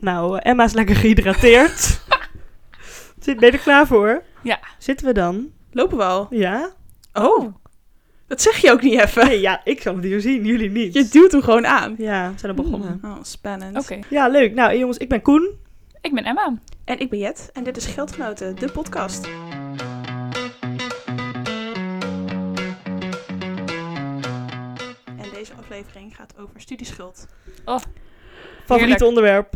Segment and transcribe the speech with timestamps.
[0.00, 2.00] Nou, eh, Emma is lekker gehydrateerd.
[3.20, 4.22] Zit- ben je er klaar voor?
[4.42, 4.58] Ja.
[4.78, 5.50] Zitten we dan?
[5.72, 6.26] Lopen we al?
[6.30, 6.70] Ja?
[7.12, 7.54] Oh,
[8.26, 9.26] dat zeg je ook niet even.
[9.26, 10.94] Nee, ja, ik zal het hier zien, jullie niet.
[10.94, 11.94] Je duwt hem gewoon aan.
[11.98, 13.00] Ja, we zijn al begonnen.
[13.04, 13.76] Oh, spannend.
[13.78, 13.98] Oké.
[14.10, 14.54] Ja, leuk.
[14.54, 15.50] Nou, jongens, ik ben Koen.
[16.00, 16.54] Ik ben Emma.
[16.84, 19.28] En ik ben Jet en dit is Geldgenoten, de podcast.
[25.16, 27.26] En deze aflevering gaat over studieschuld.
[27.64, 27.88] Favoriet
[28.68, 29.02] Heerlijk.
[29.02, 29.54] onderwerp.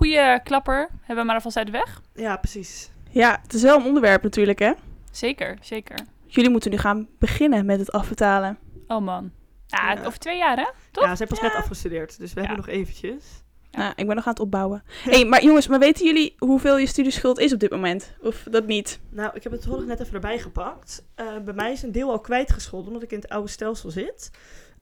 [0.00, 0.88] Goeie klapper.
[1.00, 2.00] Hebben we maar alvast uit de weg.
[2.14, 2.90] Ja, precies.
[3.10, 4.72] Ja, het is wel een onderwerp natuurlijk hè.
[5.10, 5.98] Zeker, zeker.
[6.26, 8.58] Jullie moeten nu gaan beginnen met het afbetalen.
[8.86, 9.30] Oh man.
[9.66, 9.96] Ja.
[10.04, 10.66] over twee jaar hè?
[10.90, 11.04] Toch?
[11.04, 12.46] Ja, ze hebben pas net afgestudeerd, dus we Ja.
[12.46, 13.24] hebben nog eventjes.
[13.70, 13.78] Ja.
[13.78, 14.82] Nou, ik ben nog aan het opbouwen.
[15.02, 18.12] hey, maar jongens, maar weten jullie hoeveel je studieschuld is op dit moment?
[18.20, 19.00] Of dat niet?
[19.10, 21.04] Nou, ik heb het toevallig net even erbij gepakt.
[21.14, 24.30] Eh, bij mij is een deel al kwijtgescholden, omdat ik in het oude stelsel zit.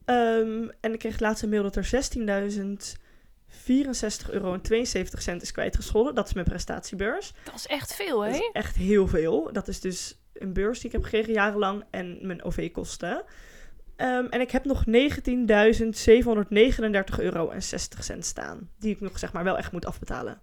[0.04, 1.84] Ehm, en ik kreeg laatst een mail dat er
[3.50, 6.14] 16.064 euro en 72 cent is kwijtgescholden.
[6.14, 7.32] Dat is mijn prestatiebeurs.
[7.44, 8.34] Dat is echt veel Dat hè?
[8.34, 9.52] is echt heel veel.
[9.52, 13.24] Dat is dus een beurs die ik heb gekregen jarenlang en mijn OV-kosten.
[13.96, 18.70] Ehm, en ik heb nog 19.739 euro en 60 cent staan.
[18.78, 20.40] Die ik nog zeg maar wel echt moet afbetalen.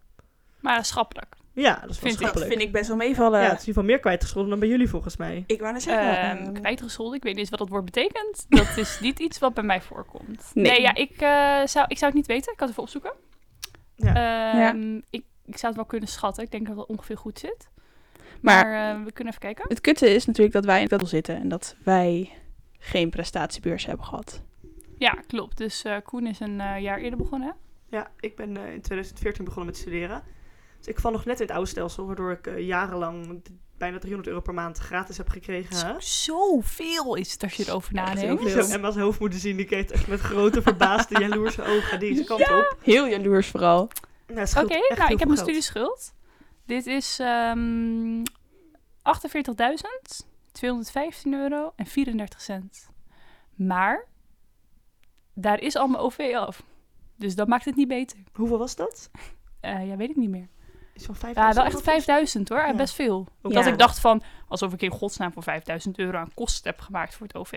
[0.60, 1.36] Maar schappelijk.
[1.56, 2.44] Ja, dat is wel Vind ik.
[2.44, 3.40] vind ik best wel meevallen.
[3.42, 5.44] Ja, het is in ieder geval meer kwijtgescholden dan bij jullie volgens mij.
[5.48, 6.18] Ik wou net zeggen.
[6.40, 8.46] Ehm eh, kwijtgescholden, ik weet niet eens wat dat woord betekent.
[8.50, 10.52] Dat is niet iets wat bij mij voorkomt.
[10.54, 10.66] Nee.
[10.66, 12.52] Nee, ja, ik, eh, zou, ik zou het niet weten.
[12.52, 13.14] Ik kan het even opzoeken.
[13.96, 14.70] Ja.
[14.70, 16.44] Ehm, ik, ik zou het wel kunnen schatten.
[16.44, 17.70] Ik denk dat het ongeveer goed zit.
[18.42, 19.66] maar Maar, eh, we kunnen even kijken.
[19.68, 22.32] het kutte is natuurlijk dat wij in het zitten en dat wij
[22.80, 24.42] geen prestatiebeurs hebben gehad.
[24.98, 25.58] Ja, klopt.
[25.58, 27.48] Dus eh, Koen is een eh, jaar eerder begonnen.
[27.48, 27.54] hè?
[27.98, 30.24] Ja, ik ben in 2014 begonnen met studeren.
[30.86, 33.42] Dus ik val nog net in het oude stelsel, waardoor ik eh, jarenlang
[33.78, 35.88] bijna 300 euro per maand gratis heb gekregen.
[35.88, 35.94] Hè?
[36.00, 38.50] Zoveel is het als je erover nadenkt.
[38.52, 42.42] zou Emma's hoofd moeten zien, die kijkt echt met grote, verbaasde, jaloerse ogen deze kant
[42.42, 42.78] op.
[42.82, 43.90] Heel jaloers vooral.
[44.28, 45.38] Nou, Oké, nou, ik heb geld.
[45.40, 46.14] studieschuld.
[46.66, 48.24] Dit is ehm 48.215
[51.24, 52.90] euro en 34 cent.
[53.56, 54.06] Maar
[55.34, 56.64] daar is al mijn OV af.
[57.16, 58.18] Dus dat maakt het niet beter.
[58.34, 59.10] Hoeveel was dat?
[59.60, 60.48] Eh, ja, weet ik niet meer.
[60.96, 62.58] Iets van 5 Ja, wel echt 5000 hoor.
[62.60, 62.74] Ja.
[62.74, 63.28] Best veel.
[63.42, 63.50] Ja.
[63.50, 67.16] Dat ik dacht van, alsof ik in godsnaam voor 5000 euro aan kosten heb gemaakt
[67.16, 67.54] voor het OV.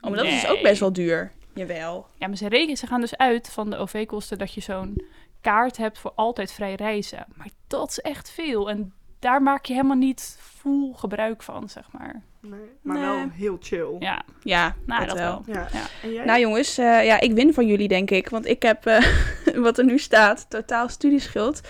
[0.00, 1.32] Oh, maar dat is dus ook best wel duur.
[1.54, 2.06] Jawel.
[2.18, 5.04] Ja, maar ze, rekenen, ze gaan dus uit van de OV-kosten dat je zo'n
[5.40, 7.26] kaart hebt voor altijd vrij reizen.
[7.34, 8.70] Maar dat is echt veel.
[8.70, 12.22] En daar maak je helemaal niet full gebruik van, zeg maar.
[12.40, 13.04] Nee, maar Nee.
[13.04, 13.96] wel heel chill.
[13.98, 15.42] Ja, Ja, nou, dat, dat wel.
[15.46, 15.54] wel.
[15.54, 15.68] Ja.
[15.72, 15.86] Ja.
[16.02, 16.24] En jij?
[16.24, 18.28] Nou jongens, eh, ja, ik win van jullie denk ik.
[18.28, 19.06] Want ik heb, eh,
[19.66, 21.60] wat er nu staat, totaal studieschuld.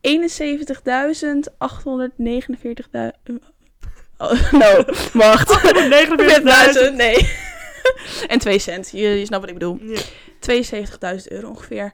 [0.00, 0.08] 71.849.000...
[4.18, 5.50] Oh, no, wacht.
[6.90, 6.94] 49.000.
[6.94, 7.30] nee.
[8.32, 9.78] en 2 cent, je, je snapt wat ik bedoel.
[9.82, 10.00] Ja.
[11.16, 11.92] 72.000 euro ongeveer.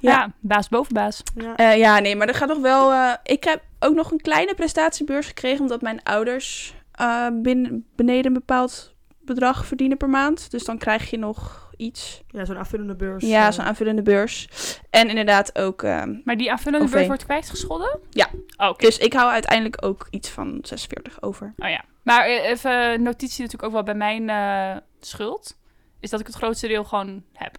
[0.00, 0.10] Ja.
[0.10, 0.32] Ja.
[0.40, 1.22] baas boven baas.
[1.34, 1.56] Ja.
[1.56, 2.92] Eh, ja, nee, maar er gaat nog wel...
[2.92, 5.60] eh, ik heb ook nog een kleine prestatiebeurs gekregen...
[5.60, 10.50] omdat mijn ouders eh, binnen, beneden een bepaald bedrag verdienen per maand.
[10.50, 12.22] Dus dan krijg je nog iets.
[12.28, 13.24] ja, zo'n aanvullende beurs.
[13.24, 14.48] Ja, eh, zo'n aanvullende beurs.
[14.90, 15.82] En inderdaad ook...
[15.82, 16.92] ehm, Maar die aanvullende OV.
[16.92, 18.00] beurs wordt kwijtgescholden?
[18.10, 18.28] Ja.
[18.56, 18.84] Oh, Oké.
[18.84, 21.54] dus ik hou uiteindelijk ook iets van 46 over.
[21.58, 21.84] Oh ja.
[22.02, 25.56] Maar eh, even notitie natuurlijk ook wel bij mijn eh, schuld.
[26.00, 27.56] Is dat ik het grootste deel gewoon heb.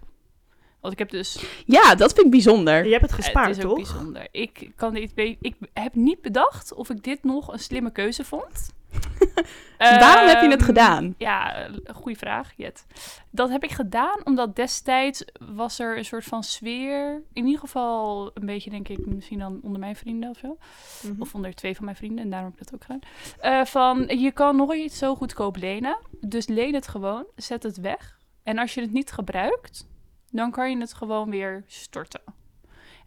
[0.81, 1.45] Want ik heb dus...
[1.65, 2.85] Ja, dat vind ik bijzonder.
[2.85, 3.91] Je hebt het gespaard, het is ook toch?
[3.91, 4.27] bijzonder.
[4.31, 8.69] Ik, kan dit, ik heb niet bedacht of ik dit nog een slimme keuze vond.
[9.99, 11.15] Waarom heb je het Ehm, gedaan?
[11.17, 12.85] Ja, goede vraag, Jet.
[13.29, 15.25] Dat heb ik gedaan omdat destijds
[15.55, 17.23] was er een soort van sfeer.
[17.33, 20.57] In ieder geval een beetje, denk ik, misschien dan onder mijn vrienden of zo.
[21.01, 21.21] Mhm.
[21.21, 22.99] Of onder twee van mijn vrienden, en daarom heb ik dat ook gedaan.
[23.39, 25.97] Eh, van, je kan nooit zo goedkoop lenen.
[26.21, 28.17] Dus leen het gewoon, zet het weg.
[28.43, 29.87] En als je het niet gebruikt,
[30.31, 32.21] dan kan je het gewoon weer storten.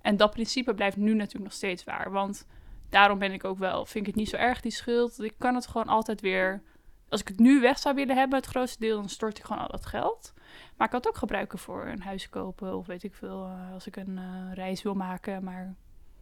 [0.02, 2.10] En dat principe blijft nu natuurlijk nog steeds waar.
[2.10, 2.46] Want
[2.88, 5.22] daarom ben ik ook wel, vind ik het niet zo erg, die schuld.
[5.22, 6.62] Ik kan het gewoon altijd weer...
[7.08, 9.62] Als ik het nu weg zou willen hebben, het grootste deel, dan stort ik gewoon
[9.62, 10.32] al dat geld.
[10.76, 13.72] Maar ik kan het ook gebruiken voor een huis kopen of weet ik veel, eh,
[13.72, 15.44] als ik een eh, reis wil maken.
[15.44, 15.74] Maar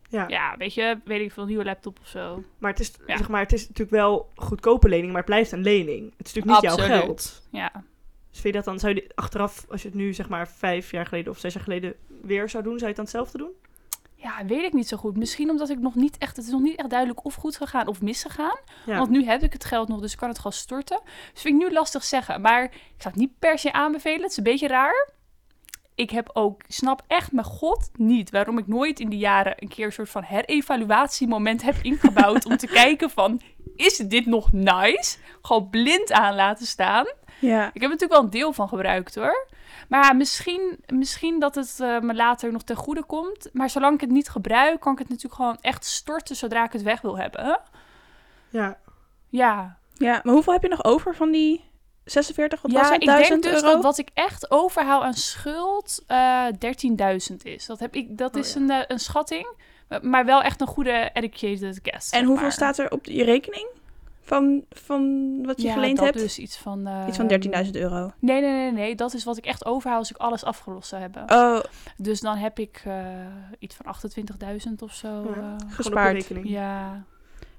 [0.09, 0.29] Ja.
[0.29, 2.43] ja, weet je, weet ik veel, een nieuwe laptop of zo.
[2.59, 3.17] Maar, het is, Ja.
[3.17, 6.13] zeg maar het is natuurlijk wel goedkope lening, maar het blijft een lening.
[6.17, 7.43] Het is natuurlijk niet jouw geld.
[7.51, 7.71] Ja,
[8.31, 10.91] Dus vind je dat dan, zou je achteraf, als je het nu zeg maar vijf
[10.91, 13.51] jaar geleden of zes jaar geleden weer zou doen, zou je het dan hetzelfde doen?
[14.27, 15.17] Ja, weet ik niet zo goed.
[15.17, 17.87] Misschien omdat ik nog niet echt, het is nog niet echt duidelijk of goed gegaan
[17.87, 18.59] of misgegaan.
[18.87, 18.99] Ja.
[18.99, 21.01] Want nu heb ik het geld nog, dus ik kan het gewoon storten.
[21.33, 22.41] Dus vind ik nu lastig zeggen.
[22.41, 24.21] Maar ik zou het niet per se aanbevelen.
[24.21, 25.11] Het is een beetje raar.
[25.95, 29.69] Ik heb ook, snap echt mijn god niet waarom ik nooit in die jaren een
[29.69, 33.41] keer een soort van herevaluatiemoment heb ingebouwd om te kijken van,
[33.77, 35.19] is dit nog nice?
[35.43, 37.07] Gewoon blind aan laten staan.
[37.39, 37.67] Ja.
[37.67, 39.47] Ik heb er natuurlijk wel een deel van gebruikt hoor.
[39.89, 43.49] Maar ja, misschien, misschien dat het eh, me later nog ten goede komt.
[43.53, 46.73] Maar zolang ik het niet gebruik, kan ik het natuurlijk gewoon echt storten zodra ik
[46.73, 47.61] het weg wil hebben.
[48.49, 48.79] Ja,
[49.29, 51.65] Ja, Ja, maar hoeveel heb je nog over van die
[52.05, 52.63] 46?
[52.63, 53.01] Wat was ja het?
[53.03, 53.75] ik 1000 denk dus euro?
[53.75, 56.47] dat wat ik echt overhoud aan schuld eh
[57.31, 57.67] 13.000 is.
[57.67, 58.61] Dat, heb ik, dat Oh, is ja.
[58.61, 59.47] een, eh, een schatting,
[60.03, 62.11] maar wel echt een goede educated guess.
[62.11, 62.53] En zeg hoeveel maar.
[62.53, 63.67] staat er op je rekening
[64.27, 66.19] van, van wat je ja, geleend dat hebt?
[66.19, 66.87] dus iets van...
[66.87, 67.29] eh, Iets van
[67.65, 68.11] 13.000 euro.
[68.19, 68.95] Nee, nee, nee, nee.
[68.95, 71.31] Dat is wat ik echt overhoud als ik alles afgelost zou hebben.
[71.31, 71.59] Oh,
[71.97, 73.05] Dus dan heb ik eh,
[73.59, 73.95] iets van
[74.67, 75.09] 28.000 of zo.
[75.09, 75.57] Ja.
[75.61, 76.13] eh, gespaard.
[76.17, 76.49] rekening.
[76.49, 77.05] ja,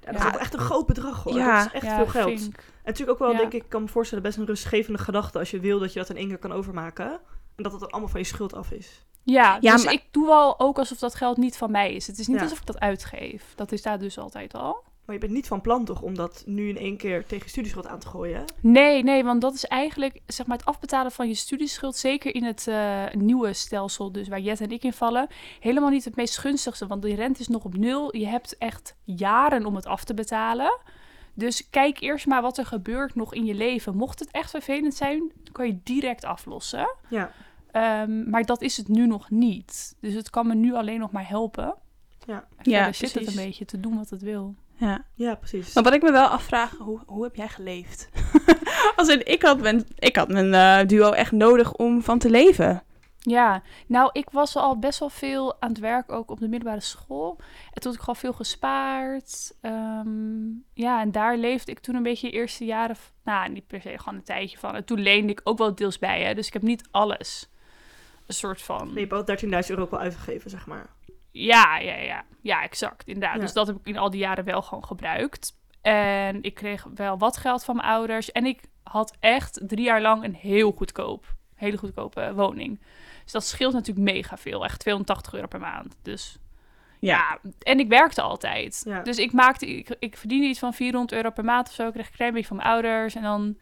[0.00, 0.28] Ja, dat Ja.
[0.28, 1.34] is ook echt een groot bedrag hoor.
[1.34, 1.56] Ja.
[1.56, 2.30] Dat is echt ja, veel geld.
[2.40, 2.52] En
[2.84, 3.38] natuurlijk ook wel, Ja.
[3.38, 6.10] denk ik, kan me voorstellen, best een rustgevende gedachte als je wil dat je dat
[6.10, 7.10] in één keer kan overmaken.
[7.56, 9.06] En dat het dan allemaal van je schuld af is.
[9.22, 12.06] Ja, Ja, dus maar- ik doe wel ook alsof dat geld niet van mij is.
[12.06, 12.42] Het is niet Ja.
[12.42, 13.52] alsof ik dat uitgeef.
[13.56, 14.84] Dat is daar dus altijd al.
[15.08, 17.50] Maar je bent niet van plan toch om dat nu in één keer tegen je
[17.50, 18.44] studieschuld aan te gooien?
[18.60, 22.44] Nee, nee, want dat is eigenlijk zeg maar, het afbetalen van je studieschuld, zeker in
[22.44, 25.28] het eh, nieuwe stelsel, dus waar Jet en ik in vallen,
[25.60, 26.86] helemaal niet het meest gunstigste.
[26.86, 28.16] Want die rente is nog op nul.
[28.16, 30.80] Je hebt echt jaren om het af te betalen.
[31.34, 33.96] Dus kijk eerst maar wat er gebeurt nog in je leven.
[33.96, 36.96] Mocht het echt vervelend zijn, dan kan je direct aflossen.
[37.08, 37.32] Ja,
[37.70, 39.96] Ehm, maar dat is het nu nog niet.
[40.00, 41.74] Dus het kan me nu alleen nog maar helpen.
[42.26, 42.48] Ja.
[42.56, 44.54] En Ja, zit het een beetje te doen wat het wil.
[44.78, 45.04] Ja.
[45.14, 45.74] ja precies.
[45.74, 48.08] Maar wat ik me wel afvraag, hoe, hoe heb jij geleefd?
[48.96, 52.30] Als in, ik had mijn, ik had mijn eh, duo echt nodig om van te
[52.30, 52.82] leven.
[53.20, 56.80] Ja, nou, ik was al best wel veel aan het werk, ook op de middelbare
[56.80, 57.36] school.
[57.72, 59.54] En toen had ik gewoon veel gespaard.
[59.60, 62.96] Ehm, ja, en daar leefde ik toen een beetje de eerste jaren...
[63.24, 64.74] Nou, niet per se, gewoon een tijdje van.
[64.74, 66.34] En toen leende ik ook wel deels bij, hè.
[66.34, 67.50] Dus ik heb niet alles.
[68.26, 68.86] Een soort van...
[68.86, 70.86] Nee, je hebt al 13.000 euro ook wel uitgegeven, zeg maar.
[71.44, 72.24] Ja, ja, ja.
[72.40, 73.06] Ja, exact.
[73.06, 73.34] Inderdaad.
[73.34, 73.40] Ja.
[73.40, 75.56] Dus dat heb ik in al die jaren wel gewoon gebruikt.
[75.80, 78.32] En ik kreeg wel wat geld van mijn ouders.
[78.32, 82.80] En ik had echt drie jaar lang een heel goedkoop, hele goedkope woning.
[83.22, 84.64] Dus dat scheelt natuurlijk mega veel.
[84.64, 85.96] Echt 280 euro per maand.
[86.02, 86.38] Dus
[87.00, 88.82] ja, en ik werkte altijd.
[88.84, 89.02] Ja.
[89.02, 91.86] Dus ik maakte, ik, ik verdiende iets van 400 euro per maand of zo.
[91.86, 93.14] Ik kreeg een klein beetje van mijn ouders.
[93.14, 93.56] En dan,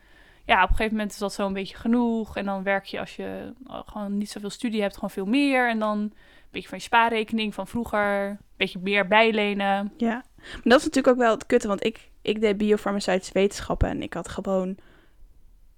[0.45, 2.37] ja, op een gegeven moment is dat zo een beetje genoeg.
[2.37, 5.69] En dan werk je als je eh, gewoon niet zoveel studie hebt, gewoon veel meer.
[5.69, 6.13] En dan
[6.57, 8.29] beetje van je spaarrekening van vroeger.
[8.29, 9.93] Een beetje meer bijlenen.
[9.97, 13.89] Ja, maar dat is natuurlijk ook wel het kutte, want ik, ik deed biofarmaceutische wetenschappen
[13.89, 14.77] en ik had gewoon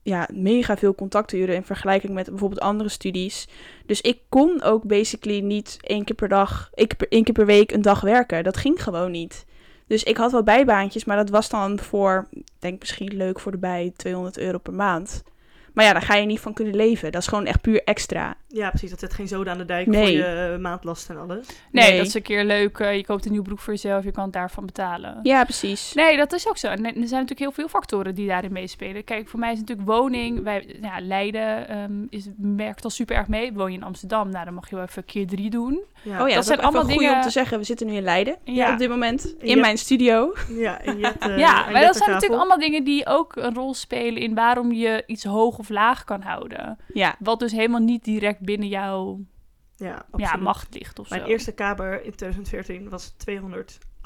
[0.02, 3.48] ja, mega veel contacturen in vergelijking met bijvoorbeeld andere studies.
[3.86, 7.34] Dus ik kon ook basically niet één keer per dag, één keer per, één keer
[7.34, 8.44] per week een dag werken.
[8.44, 9.46] Dat ging gewoon niet.
[9.86, 12.28] Dus ik had wel bijbaantjes, maar dat was dan voor,
[12.58, 15.22] denk misschien leuk voor de bij, 200 euro per maand.
[15.78, 17.12] Maar ja, daar ga je niet van kunnen leven.
[17.12, 18.34] Dat is gewoon echt puur extra.
[18.48, 18.90] Ja, precies.
[18.90, 20.00] Dat zet geen zoden aan de dijk Nee.
[20.00, 21.46] voor je eh, maandlast en alles.
[21.72, 21.96] Nee, Nee.
[21.98, 22.78] dat is een keer leuk.
[22.78, 25.18] eh, je koopt een nieuw broek voor jezelf, je kan het daarvan betalen.
[25.22, 25.94] Ja, precies.
[25.94, 26.66] Nee, dat is ook zo.
[26.66, 29.04] En er zijn natuurlijk heel veel factoren die daarin meespelen.
[29.04, 30.42] Kijk, voor mij is natuurlijk woning.
[30.42, 33.52] Wij, ja, Leiden ehm, is, merkt al super erg mee.
[33.52, 35.80] Woon je in Amsterdam, nou dan mag je wel even keer drie doen.
[36.02, 37.58] Ja, Oh ja, dat, zijn is ook even allemaal goed om dingen- te zeggen.
[37.58, 38.72] We zitten nu in Leiden Ja.
[38.72, 39.34] op dit moment.
[39.38, 39.60] In Ja.
[39.60, 40.32] mijn studio.
[40.48, 43.54] ja en Jet, eh, ja, en maar dat zijn natuurlijk allemaal dingen die ook een
[43.54, 46.78] rol spelen in waarom je iets hoog of laag kan houden.
[46.92, 49.20] Ja, Wat dus helemaal niet direct binnen jouw
[49.76, 51.26] Ja, ja, macht ligt of Mijn zo.
[51.26, 53.14] eerste kamer in 2014 was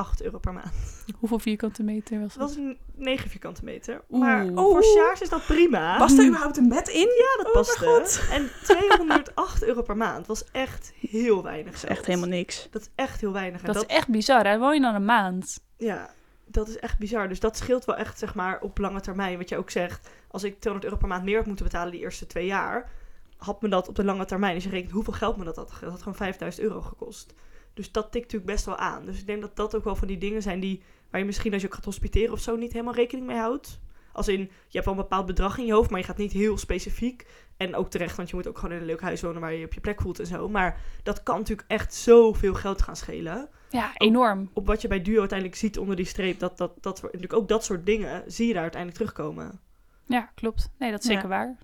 [0.02, 1.04] 208 euro per maand.
[1.20, 2.56] Hoeveel vierkante meter was Dat dat?
[2.56, 4.02] was een 9 vierkante meter.
[4.10, 4.20] Oeh.
[4.20, 4.56] Maar Oeh.
[4.56, 5.98] voor Sjaars is dat prima.
[5.98, 7.00] Was er überhaupt een bed in?
[7.18, 7.78] Ja, dat Oh paste.
[7.86, 8.20] god.
[8.36, 11.72] En 208 euro per maand was echt heel weinig.
[11.72, 12.68] Dat is echt helemaal niks.
[12.70, 13.60] Dat is echt heel weinig.
[13.60, 14.46] En Dat, dat, is echt bizar.
[14.46, 14.58] Hè?
[14.58, 15.60] Woon je dan een maand?
[15.76, 16.10] Ja,
[16.46, 17.28] dat is echt bizar.
[17.28, 19.38] Dus dat scheelt wel echt, zeg maar, op lange termijn.
[19.38, 22.00] Wat je ook zegt, als ik 200 euro per maand meer had moeten betalen die
[22.00, 22.90] eerste twee jaar,
[23.36, 25.72] had me dat op de lange termijn, als je rekent hoeveel geld me dat had,
[25.80, 27.34] dat had gewoon 5000 euro gekost.
[27.74, 29.04] Dus dat tikt natuurlijk best wel aan.
[29.04, 31.52] Dus ik denk dat dat ook wel van die dingen zijn die, waar je misschien
[31.52, 33.80] als je ook gaat hospiteren of zo niet helemaal rekening mee houdt.
[34.12, 36.32] Als in, je hebt wel een bepaald bedrag in je hoofd, maar je gaat niet
[36.32, 37.26] heel specifiek.
[37.56, 39.58] En ook terecht, want je moet ook gewoon in een leuk huis wonen waar je
[39.58, 40.48] je op je plek voelt en zo.
[40.48, 44.50] Maar dat kan natuurlijk echt zoveel geld gaan schelen Ja, enorm.
[44.52, 47.48] op wat je bij Duo uiteindelijk ziet onder die streep, dat, dat, dat natuurlijk ook
[47.48, 49.60] dat soort dingen zie je daar uiteindelijk terugkomen.
[50.06, 50.70] Ja, klopt.
[50.78, 51.12] Nee, dat is Ja.
[51.14, 51.56] zeker waar.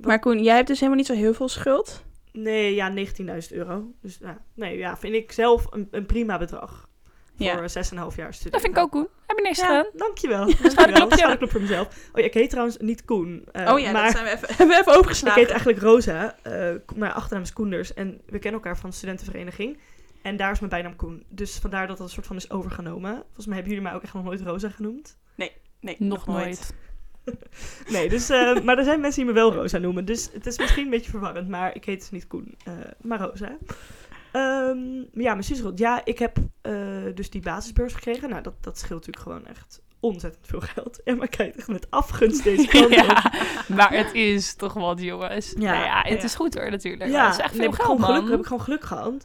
[0.00, 2.04] Maar Koen, jij hebt dus helemaal niet zo heel veel schuld.
[2.32, 3.04] Nee, ja, 19.000
[3.50, 3.92] euro.
[4.00, 6.90] Dus ja, nee, ja, vind ik zelf een, een prima bedrag.
[7.36, 7.58] Voor Ja.
[8.10, 8.50] 6,5 jaar studie.
[8.52, 9.08] Dat vind ik ook goed.
[9.26, 9.86] Heb je niks Ja, gedaan?
[9.96, 10.44] dankjewel.
[10.62, 11.10] Dankjewel.
[11.10, 11.86] Schouderklop voor mezelf.
[12.12, 13.44] Oh ja, ik heet trouwens niet Koen.
[13.52, 15.40] eh, oh ja, maar dat zijn we even, hebben we even ik overgeslagen.
[15.40, 16.36] heet eigenlijk Rosa.
[16.42, 17.94] eh mijn achternaam is Koenders.
[17.94, 19.78] En we kennen elkaar van de studentenvereniging.
[20.22, 21.24] En daar is mijn bijnaam Koen.
[21.28, 23.14] Dus vandaar dat dat een soort van is overgenomen.
[23.24, 25.18] Volgens mij hebben jullie mij ook echt nog nooit Rosa genoemd.
[25.80, 26.74] Nee, Nog nooit.
[27.92, 30.04] Nee, dus, eh, maar er zijn mensen die me wel Rosa noemen.
[30.04, 33.20] Dus het is misschien een beetje verwarrend, maar ik heet dus niet Koen, eh, maar
[33.20, 33.56] Rosa.
[34.32, 34.78] Ehm,
[35.12, 35.78] ja, mijn studieschuld.
[35.78, 36.74] Ja, ik heb eh,
[37.14, 38.28] dus die basisbeurs gekregen.
[38.28, 41.02] Nou, dat, dat scheelt natuurlijk gewoon echt ontzettend veel geld.
[41.02, 42.92] Emma kijkt echt met afgunst deze kant op.
[42.92, 43.32] ja,
[43.68, 45.54] maar het is toch wat, jongens.
[45.58, 46.24] Ja, Ja, ja het ja.
[46.24, 47.10] is goed hoor, natuurlijk.
[47.10, 49.24] Ja, het is echt veel heb ik geld, gewoon geluk, heb ik gewoon geluk gehad.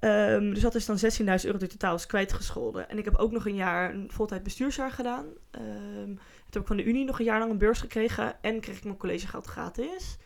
[0.00, 2.88] Ehm, dus dat is dan 16.000 euro die totaal is kwijtgescholden.
[2.88, 5.26] En ik heb ook nog een jaar een voltijd bestuursjaar gedaan.
[5.50, 6.14] Ehm,
[6.54, 8.42] heb ik van de Unie nog een jaar lang een beurs gekregen.
[8.42, 10.16] En kreeg ik mijn collegegeld gratis.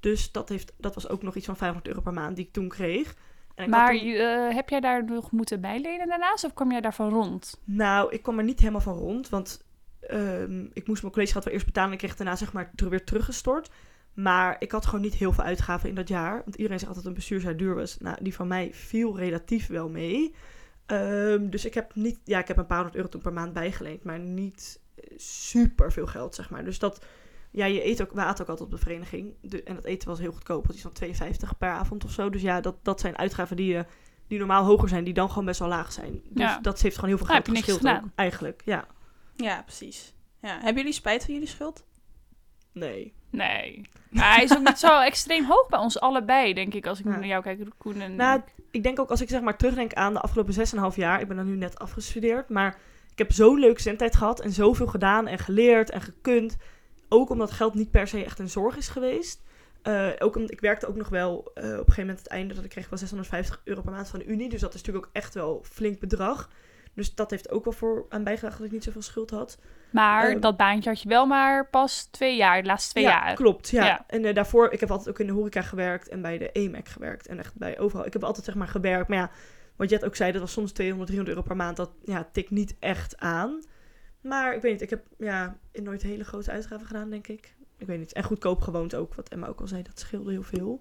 [0.00, 2.52] Dus dat, heeft, dat was ook nog iets van 500 euro per maand die ik
[2.52, 3.14] toen kreeg.
[3.54, 6.44] En ik Maar toen- eh, heb jij daar nog moeten bijlenen daarnaast?
[6.44, 7.60] Of kwam jij daarvan rond?
[7.64, 9.28] Nou, ik kwam er niet helemaal van rond.
[9.28, 9.64] Want
[10.00, 11.88] ehm, ik moest mijn collegegeld wel eerst betalen.
[11.88, 13.70] En ik kreeg daarna zeg maar weer teruggestort.
[14.14, 16.42] Maar ik had gewoon niet heel veel uitgaven in dat jaar.
[16.44, 17.98] Want iedereen zegt altijd dat een bestuursjaar duur was.
[17.98, 20.34] Nou, die van mij viel relatief wel mee.
[20.86, 22.20] Ehm, dus ik heb niet...
[22.24, 24.04] Ja, ik heb een paar honderd euro toen per maand bijgeleend.
[24.04, 24.80] Maar niet
[25.16, 26.64] super veel geld, zeg maar.
[26.64, 27.04] Dus dat...
[27.50, 29.34] Ja, je eet ook, we aten ook altijd op de vereniging.
[29.40, 30.66] De, en dat eten was heel goedkoop.
[30.66, 32.30] Dat is van 2,50 per avond of zo.
[32.30, 33.84] Dus ja, dat, dat zijn uitgaven die, je
[34.26, 35.04] die normaal hoger zijn.
[35.04, 36.12] Die dan gewoon best wel laag zijn.
[36.12, 36.58] Dus Ja.
[36.62, 38.12] dat heeft gewoon heel veel Nou, geld heb je niks geschild ook, gedaan.
[38.16, 38.62] eigenlijk.
[38.64, 38.86] Ja,
[39.36, 40.14] Ja, precies.
[40.40, 40.54] Ja.
[40.54, 41.84] Hebben jullie spijt van jullie schuld?
[42.72, 43.12] nee.
[43.30, 43.82] Nee.
[44.10, 46.86] Maar hij is ook niet zo extreem hoog bij ons allebei, denk ik.
[46.86, 47.10] Als ik Ja.
[47.10, 48.16] naar jou kijk, Koen en...
[48.16, 50.54] Nou, ik denk ook als ik zeg maar terugdenk aan de afgelopen
[50.90, 51.20] 6,5 jaar.
[51.20, 52.48] Ik ben dan nu net afgestudeerd.
[52.48, 52.78] Maar
[53.14, 54.40] ik heb zo'n leuke zendtijd gehad.
[54.40, 56.56] En zoveel gedaan en geleerd en gekund.
[57.08, 59.42] Ook omdat geld niet per se echt een zorg is geweest.
[59.82, 62.54] Eh, ook omdat ik werkte ook nog wel eh, op een gegeven moment het einde
[62.54, 64.48] dat ik kreeg wel 650 euro per maand van de Unie.
[64.48, 66.48] Dus dat is natuurlijk ook echt wel flink bedrag.
[66.94, 69.58] Dus dat heeft ook wel voor aan bijgedragen dat ik niet zoveel schuld had.
[69.90, 73.10] maar ehm, dat baantje had je wel maar pas twee jaar, de laatste twee ja,
[73.10, 73.34] jaar.
[73.34, 73.68] klopt.
[73.68, 73.84] Ja.
[73.84, 74.04] Ja.
[74.06, 76.88] En eh, daarvoor, ik heb altijd ook in de horeca gewerkt en bij de EMAC
[76.88, 77.26] gewerkt.
[77.26, 78.06] En echt bij overal.
[78.06, 79.08] Ik heb altijd zeg maar gewerkt.
[79.08, 79.30] Maar ja,
[79.76, 81.76] wat Jet ook zei, dat was soms 200, 300 euro per maand.
[81.76, 83.62] Dat ja, tikt niet echt aan.
[84.20, 87.54] Maar ik weet niet, ik heb ja, nooit hele grote uitgaven gedaan, denk ik.
[87.78, 88.12] Ik weet niet.
[88.12, 89.82] En goedkoop gewoond ook, wat Emma ook al zei.
[89.82, 90.80] Dat scheelde heel veel.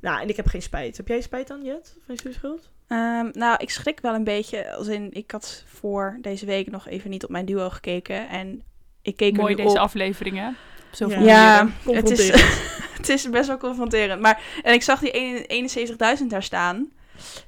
[0.00, 0.96] Nou, en ik heb geen spijt.
[0.96, 1.96] Heb jij spijt dan, Jet?
[2.04, 2.70] Van je studieschuld?
[2.86, 4.74] Ehm, nou, ik schrik wel een beetje.
[4.74, 8.28] Als in, ik had voor deze week nog even niet op mijn duo gekeken.
[8.28, 8.62] En
[9.02, 9.82] ik keek Mooi er nu deze op.
[9.82, 10.56] afleveringen.
[11.00, 11.74] Op Ja, manieren.
[12.02, 12.28] het is,
[12.96, 14.20] het is best wel confronterend.
[14.20, 16.92] Maar, en ik zag die 71 71.000 daar staan.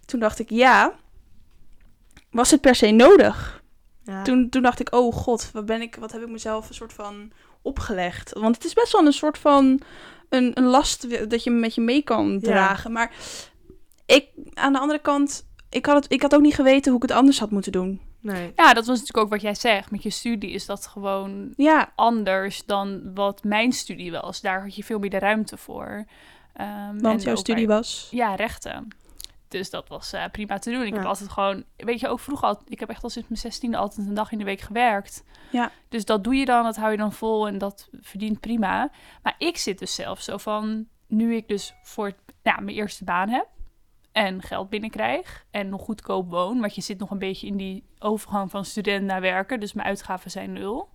[0.05, 0.93] Toen dacht ik, ja,
[2.31, 3.63] was het per se nodig?
[4.05, 4.23] Ja.
[4.23, 6.93] Toen, toen dacht ik, oh god, wat, ben ik, wat heb ik mezelf een soort
[6.93, 8.33] van opgelegd?
[8.33, 9.81] Want het is best wel een soort van
[10.29, 12.93] een, een last dat je met je mee kan dragen.
[12.93, 13.13] Maar
[14.07, 17.09] ik, aan de andere kant, ik had, het, ik had ook niet geweten hoe ik
[17.09, 18.01] het anders had moeten doen.
[18.21, 18.53] Nee.
[18.57, 19.91] Ja, dat was natuurlijk ook wat jij zegt.
[19.91, 24.41] Met je studie is dat gewoon Ja, anders dan wat mijn studie was.
[24.41, 26.05] Daar had je veel meer de ruimte voor.
[26.53, 28.09] Ehm, want jouw studie bij- was...
[28.11, 28.89] Ja, rechten.
[29.49, 30.83] Dus dat was eh, prima te doen.
[30.83, 33.41] Ik heb altijd gewoon, weet je, ook vroeger al, ik heb echt al sinds mijn
[33.41, 35.25] zestiende altijd een dag in de week gewerkt.
[35.51, 35.71] Ja.
[35.89, 38.91] Dus dat doe je dan, dat hou je dan vol en dat verdient prima.
[39.23, 42.13] Maar ik zit dus zelf zo van, nu ik dus voor
[42.43, 43.47] ja, mijn eerste baan heb
[44.13, 47.85] en geld binnenkrijg en nog goedkoop woon, want je zit nog een beetje in die
[47.99, 50.89] overgang van student naar werken, dus mijn uitgaven zijn nul.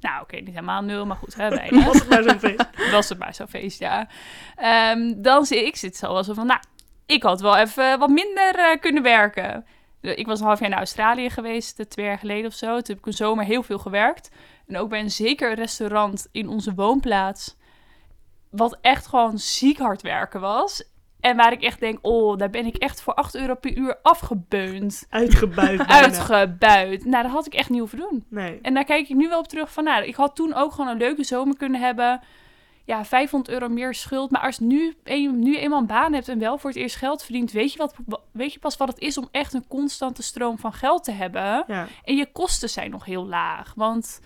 [0.00, 1.84] Nou, oké, niet helemaal nul, maar goed, hè, bijna.
[1.84, 2.68] Was het maar zo'n feest.
[2.90, 4.08] was het maar zo'n feest, ja.
[4.56, 6.60] Ehm, dan zie ik zit zo wel zo van, nou,
[7.06, 9.66] ik had wel even wat minder eh, kunnen werken.
[10.00, 12.66] Ik was een half jaar naar Australië geweest, eh, twee jaar geleden of zo.
[12.66, 14.30] Toen heb ik een zomer heel veel gewerkt.
[14.66, 17.56] En ook bij een zeker restaurant in onze woonplaats.
[18.50, 20.90] Wat echt gewoon ziek hard werken was.
[21.20, 23.98] En waar ik echt denk, oh, daar ben ik echt voor 8 euro per uur
[24.02, 25.06] afgebeund.
[25.10, 25.86] Uitgebuit.
[25.86, 27.04] Uitgebuit.
[27.04, 28.24] Nou, dat had ik echt niet hoeven doen.
[28.28, 28.58] Nee.
[28.62, 30.90] En daar kijk ik nu wel op terug van, nou, ik had toen ook gewoon
[30.90, 32.20] een leuke zomer kunnen hebben.
[32.84, 34.30] Ja, 500 euro meer schuld.
[34.30, 37.22] Maar als nu, een, nu eenmaal een baan hebt en wel voor het eerst geld
[37.22, 37.94] verdient, weet je, wat,
[38.32, 41.64] weet je pas wat het is om echt een constante stroom van geld te hebben.
[41.66, 41.86] Ja.
[42.04, 43.72] En je kosten zijn nog heel laag.
[43.76, 44.20] Want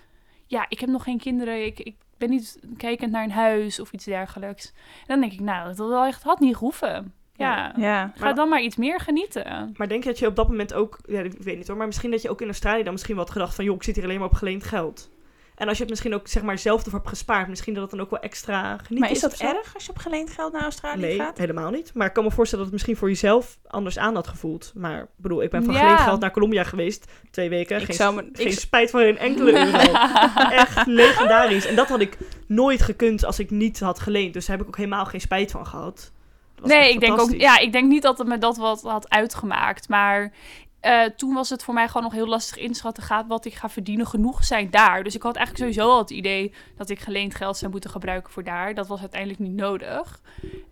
[0.45, 1.65] ja, ik heb nog geen kinderen.
[1.65, 4.65] Ik, ik ben niet kijkend naar een huis of iets dergelijks.
[4.99, 7.13] En dan denk ik, nou, dat had echt had niet gehoeven.
[7.35, 8.11] Ja, Ja.
[8.15, 9.73] ga dan maar iets meer genieten.
[9.77, 11.85] Maar denk je dat je op dat moment ook, ja, ik weet niet hoor, maar
[11.87, 14.03] misschien dat je ook in Australië dan misschien wat gedacht van, joh, ik zit hier
[14.03, 15.09] alleen maar op geleend geld.
[15.57, 17.91] En als je het misschien ook zeg maar zelf ervoor hebt gespaard, misschien dat het
[17.91, 19.45] dan ook wel extra genieten Maar is dat of zo?
[19.45, 21.37] erg als je op geleend geld naar Australië Nee, gaat?
[21.37, 21.91] helemaal niet.
[21.93, 24.71] Maar ik kan me voorstellen dat het misschien voor jezelf anders aan had gevoeld.
[24.75, 25.79] Maar ik bedoel, ik ben van Ja.
[25.79, 27.79] geleend geld naar Colombia geweest, twee weken.
[27.79, 29.77] Ik geen zou me- geen ik- spijt van geen enkele euro.
[30.61, 31.65] Echt legendarisch.
[31.65, 34.33] En dat had ik nooit gekund als ik niet had geleend.
[34.33, 36.11] Dus daar heb ik ook helemaal geen spijt van gehad.
[36.55, 39.09] Dat Nee, ik denk ook, ja, ik denk niet dat het me dat wat had
[39.09, 39.89] uitgemaakt.
[39.89, 40.31] Maar
[40.79, 43.03] eh, toen was het voor mij gewoon nog heel lastig inschatten.
[43.03, 45.03] Gaat wat ik ga verdienen genoeg zijn daar?
[45.03, 48.31] Dus ik had eigenlijk sowieso al het idee dat ik geleend geld zou moeten gebruiken
[48.33, 48.73] voor daar.
[48.73, 50.21] Dat was uiteindelijk niet nodig.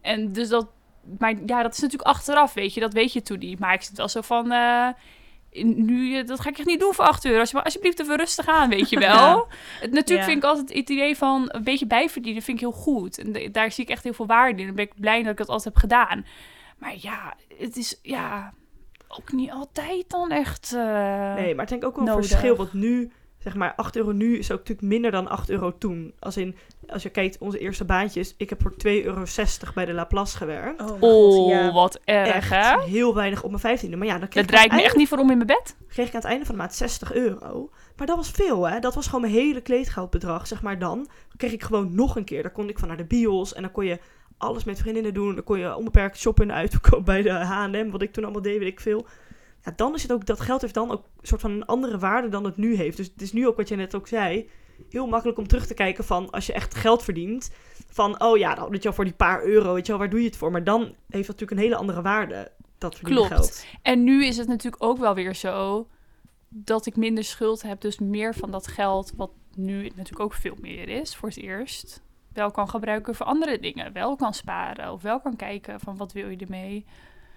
[0.01, 0.67] En dus dat,
[1.19, 2.79] maar ja, dat is natuurlijk achteraf, weet je.
[2.79, 3.59] Dat weet je toen niet.
[3.59, 4.51] Maar ik zit wel zo van.
[4.51, 4.87] eh,
[5.63, 7.39] nu, dat ga ik echt niet doen voor 8 euro.
[7.39, 9.09] Als je maar alsjeblieft even rustig aan, weet je wel.
[9.11, 9.45] Ja.
[9.81, 10.23] Natuurlijk Ja.
[10.23, 13.17] vind ik altijd het idee van een beetje bijverdienen vind ik heel goed.
[13.17, 14.65] En daar zie ik echt heel veel waarde in.
[14.65, 16.25] Dan ben ik blij dat ik dat altijd heb gedaan.
[16.77, 18.53] Maar ja, het is ja
[19.19, 20.73] ook niet altijd dan echt.
[20.73, 22.55] eh, Nee, maar ik denk ook wel een verschil.
[22.55, 26.13] Want nu zeg maar, 8 euro nu is ook natuurlijk minder dan 8 euro toen.
[26.19, 26.55] Als in,
[26.87, 29.23] als je kijkt, onze eerste baantjes, ik heb voor 2,60 euro
[29.73, 30.81] bij de Laplace gewerkt.
[30.81, 30.99] Oh, Oh,
[31.33, 31.71] god, ja.
[31.71, 32.81] wat erg, echt hè?
[32.81, 33.95] heel weinig op mijn vijftiende.
[33.97, 35.35] Maar ja, dan kreeg Dat ik, aan draait het me echt niet voor om in
[35.37, 35.75] mijn bed.
[35.77, 37.69] einde, kreeg ik aan het einde van de maand 60 euro.
[37.95, 38.79] Maar dat was veel, hè.
[38.79, 40.97] Dat was gewoon mijn hele kleedgeldbedrag, zeg maar dan.
[40.97, 42.41] Dan kreeg ik gewoon nog een keer.
[42.41, 43.99] Daar kon ik van naar de bios en dan kon je
[44.37, 45.35] alles met vriendinnen doen.
[45.35, 48.59] Dan kon je onbeperkt shoppen en uitverkoop bij de H&M, wat ik toen allemaal deed,
[48.59, 49.05] weet ik veel.
[49.63, 51.97] Ja, dan is het ook, dat geld heeft dan ook een soort van een andere
[51.97, 52.97] waarde dan het nu heeft.
[52.97, 54.49] Dus het is nu ook wat je net ook zei,
[54.89, 57.51] heel makkelijk om terug te kijken van als je echt geld verdient.
[57.89, 60.09] Van, oh ja, dan weet je wel, voor die paar euro, weet je wel, waar
[60.09, 60.51] doe je het voor?
[60.51, 63.27] Maar dan heeft dat natuurlijk een hele andere waarde, dat Klopt.
[63.27, 63.65] geld.
[63.81, 65.87] En nu is het natuurlijk ook wel weer zo
[66.49, 67.81] dat ik minder schuld heb.
[67.81, 72.01] Dus meer van dat geld, wat nu natuurlijk ook veel meer is voor het eerst,
[72.35, 73.93] wel kan gebruiken voor andere dingen.
[73.93, 76.85] Wel kan sparen of wel kan kijken van wat wil je ermee.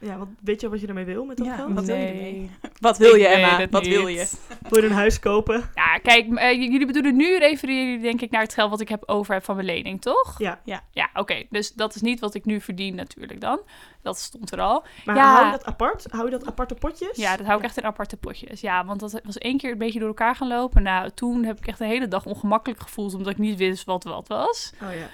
[0.01, 1.73] Ja, wat, weet je wat je ermee wil met dat Ja, geld?
[1.75, 2.51] wat wil je ermee?
[2.81, 3.67] Wat wil je, Ik Emma?
[3.71, 4.17] Wat wil niet.
[4.17, 4.57] je?
[4.69, 5.71] Wil je een huis kopen?
[5.75, 8.89] Ja, kijk, eh, jullie bedoelen nu refereren jullie denk ik naar het geld wat ik
[8.89, 10.35] heb over heb van mijn lening, toch?
[10.39, 10.61] Ja.
[10.93, 11.45] Ja, oké.
[11.51, 13.61] Dus dat is niet wat ik nu verdien natuurlijk dan.
[14.03, 14.85] Dat stond er al.
[15.05, 15.33] Maar Ja.
[15.33, 16.07] hou je dat apart?
[16.11, 17.17] Hou je dat aparte potjes?
[17.17, 18.61] Ja, dat hou ik echt in aparte potjes.
[18.61, 20.83] Ja, want dat was één keer een beetje door elkaar gaan lopen.
[20.83, 24.05] Nou, toen heb ik echt de hele dag ongemakkelijk gevoeld, omdat ik niet wist wat
[24.05, 24.73] wat was.
[24.83, 25.07] Oh ja.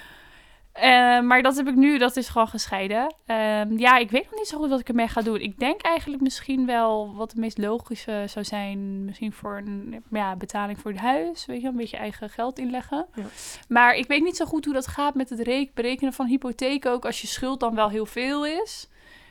[0.75, 3.15] Eh, maar dat heb ik nu, dat is gewoon gescheiden.
[3.25, 5.39] Ehm, ja, ik weet nog niet zo goed wat ik ermee ga doen.
[5.39, 9.05] Ik denk eigenlijk misschien wel wat het meest logische zou zijn.
[9.05, 11.45] Misschien voor een ja, betaling voor het huis.
[11.45, 13.05] Weet je, een beetje eigen geld inleggen.
[13.15, 13.23] Ja.
[13.67, 16.85] Maar ik weet niet zo goed hoe dat gaat met het re- berekenen van hypotheek
[16.85, 17.05] ook.
[17.05, 18.87] Als je schuld dan wel heel veel is.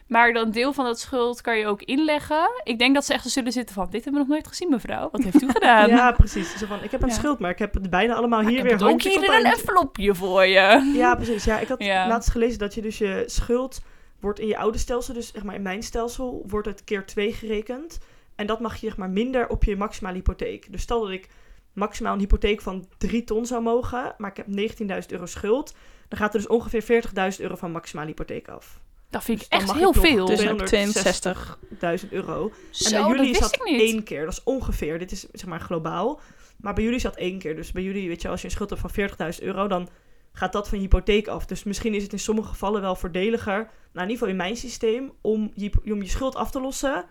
[0.07, 2.49] Maar dan deel van dat schuld kan je ook inleggen.
[2.65, 3.85] Ik denk dat ze echt zullen zitten van...
[3.85, 5.09] Dit hebben we nog nooit gezien, mevrouw.
[5.13, 5.89] Wat heeft u gedaan?
[5.89, 6.57] ja, precies.
[6.59, 7.15] Zo van, ik heb een Ja.
[7.15, 9.35] schuld, maar ik heb het bijna allemaal Maar hier ik weer heb het ook hier
[9.35, 10.93] een envelopje voor je.
[10.97, 11.45] Ja, precies.
[11.45, 12.09] Ja, ik had Ja.
[12.09, 13.81] laatst gelezen dat je dus je schuld
[14.21, 17.33] wordt in je oude stelsel, dus zeg maar in mijn stelsel, wordt het keer 2
[17.33, 17.99] gerekend.
[18.35, 20.73] En dat mag je zeg maar minder op je maximale hypotheek.
[20.73, 21.29] Dus stel dat ik
[21.73, 24.47] maximaal een hypotheek van 3 ton zou mogen, maar ik heb
[25.03, 25.75] 19.000 euro schuld,
[26.09, 27.03] dan gaat er dus ongeveer
[27.37, 28.81] 40.000 euro van maximale hypotheek af.
[29.15, 30.27] Dat vind Dus ik dan echt heel veel.
[30.27, 30.41] Dus-
[32.05, 32.53] 260.000 euro.
[32.71, 33.31] Zo, en bij jullie
[33.65, 33.81] niet.
[33.81, 34.25] één keer.
[34.25, 34.99] Dat is ongeveer.
[34.99, 36.21] Dit is zeg maar globaal.
[36.57, 37.57] Maar bij jullie is dat één keer.
[37.57, 39.89] Dus bij jullie, weet je, als je een schuld hebt van 40.000 euro, dan
[40.33, 41.47] gaat dat van je hypotheek af.
[41.47, 44.57] Dus misschien is het in sommige gevallen wel voordeliger, nou in ieder geval in mijn
[44.57, 47.05] systeem, om je, om je schuld af te lossen,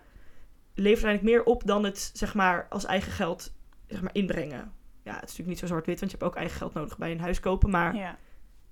[0.74, 3.52] levert eigenlijk meer op dan het, zeg maar, als eigen geld,
[3.88, 4.72] zeg maar, inbrengen.
[5.04, 7.10] Ja, het is natuurlijk niet zo zwart-wit, want je hebt ook eigen geld nodig bij
[7.10, 7.70] een huis kopen.
[7.70, 8.18] Maar Ja.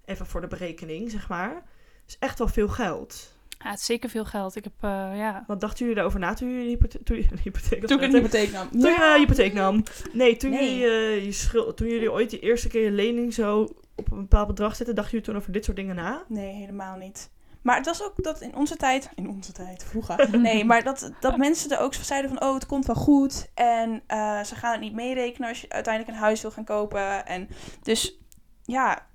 [0.05, 1.63] even voor de berekening, zeg maar.
[2.03, 3.31] Het is echt wel veel geld.
[3.59, 4.57] Ja, het is zeker veel geld.
[4.57, 5.45] Ik heb, eh, ja...
[5.47, 8.71] Wat dachten jullie daarover na toen jullie hypothe- toen hypotheek Toen ik een hypotheek nam.
[8.71, 9.17] Toen je Ja.
[9.17, 9.83] hypotheek nam.
[10.13, 10.79] Nee, toen, Nee.
[10.79, 10.87] Jullie,
[11.19, 14.47] eh, je schuld, toen jullie ooit de eerste keer je lening zo op een bepaald
[14.47, 16.25] bedrag zetten, dachten jullie toen over dit soort dingen na?
[16.29, 17.31] Nee, helemaal niet.
[17.63, 20.29] Maar het was ook dat in onze tijd, in onze tijd, vroeger.
[20.41, 23.49] Nee, maar dat, dat mensen er ook zeiden van, oh, het komt wel goed.
[23.55, 27.27] En eh, ze gaan het niet meerekenen als je uiteindelijk een huis wil gaan kopen.
[27.27, 27.49] En
[27.83, 28.19] dus,
[28.65, 29.11] ja.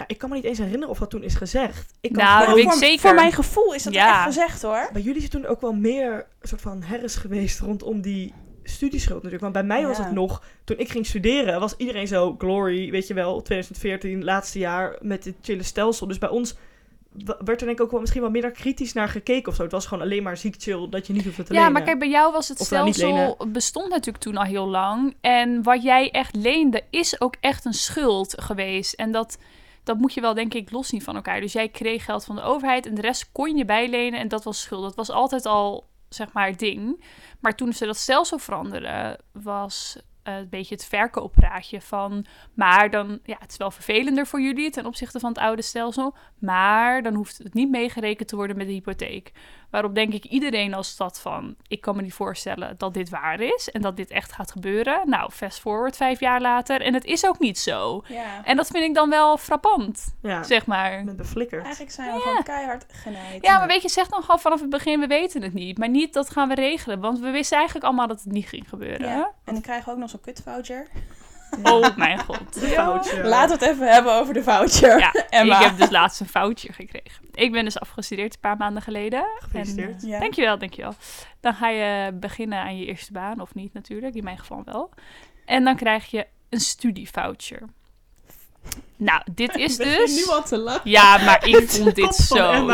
[0.00, 1.92] Ja, ik kan me niet eens herinneren of dat toen is gezegd.
[2.00, 3.00] Ik kan Nou, dat weet ik voor, zeker.
[3.00, 4.08] voor mijn gevoel is dat Ja.
[4.14, 4.88] echt gezegd, hoor.
[4.92, 8.34] Bij jullie is toen ook wel meer een soort van herres geweest rondom die
[8.64, 9.42] studieschuld natuurlijk.
[9.42, 10.04] Want bij mij was Ja.
[10.04, 14.58] het nog, toen ik ging studeren, was iedereen zo glory, weet je wel, 2014, laatste
[14.58, 16.06] jaar met dit chille stelsel.
[16.06, 16.54] Dus bij ons
[17.24, 19.62] werd er denk ik ook wel misschien wel minder kritisch naar gekeken of zo.
[19.62, 21.72] Het was gewoon alleen maar ziek chill dat je niet hoefde te Ja, lenen.
[21.72, 25.14] maar kijk, bij jou was het Of nou, stelsel bestond natuurlijk toen al heel lang.
[25.20, 28.92] En wat jij echt leende is ook echt een schuld geweest.
[28.94, 29.38] En dat,
[29.90, 31.40] dat moet je wel denk ik los zien van elkaar.
[31.40, 34.44] Dus jij kreeg geld van de overheid en de rest kon je bijlenen en dat
[34.44, 34.82] was schuld.
[34.82, 37.04] Dat was altijd al, zeg maar, ding.
[37.40, 42.26] Maar toen ze dat stelsel veranderden, was eh, een beetje het verkooppraatje van...
[42.54, 46.14] Maar dan, ja, het is wel vervelender voor jullie ten opzichte van het oude stelsel.
[46.38, 49.32] Maar dan hoeft het niet meegerekend te worden met de hypotheek.
[49.70, 51.56] Waarop denk ik iedereen als dat van...
[51.68, 55.00] Ik kan me niet voorstellen dat dit waar is en dat dit echt gaat gebeuren.
[55.04, 58.02] Nou, fast forward vijf jaar later en het is ook niet zo.
[58.06, 58.44] Ja.
[58.44, 61.04] En dat vind ik dan wel frappant, ja, zeg maar.
[61.04, 61.62] met beflikkerd.
[61.62, 63.44] Eigenlijk zijn we gewoon keihard genaaid.
[63.44, 65.78] Ja, maar weet je, zeg dan gewoon vanaf het begin, we weten het niet.
[65.78, 67.00] Maar niet, dat gaan we regelen.
[67.00, 69.08] Want we wisten eigenlijk allemaal dat het niet ging gebeuren.
[69.08, 69.32] Ja.
[69.44, 70.88] En dan krijgen we ook nog zo'n kutvoucher.
[71.62, 72.54] Oh mijn god.
[72.54, 73.24] De foutje.
[73.24, 74.98] Laten we het even hebben over de voucher.
[74.98, 75.58] Ja, Emma.
[75.58, 77.24] ik heb dus laatst een foutje gekregen.
[77.32, 79.24] Ik ben dus afgestudeerd een paar maanden geleden.
[79.38, 80.02] Gefeliciteerd.
[80.02, 80.18] En, Ja.
[80.20, 80.94] Dankjewel, dankjewel.
[81.40, 84.90] Dan ga je beginnen aan je eerste baan, of niet natuurlijk, in mijn geval wel.
[85.44, 87.62] En dan krijg je een studievoucher.
[88.96, 90.16] Nou, dit is dus...
[90.26, 90.90] nu al te lachen.
[90.90, 92.66] Ja, maar ik vond dit zo.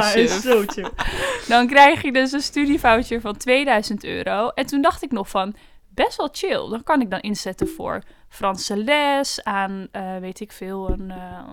[1.48, 4.48] Dan krijg je dus een studievoucher van 2000 euro.
[4.48, 5.56] En toen dacht ik nog van,
[5.88, 6.68] best wel chill.
[6.68, 8.02] Dan kan ik dan inzetten voor
[8.36, 11.48] Franse les, aan, eh, weet ik veel, een, eh,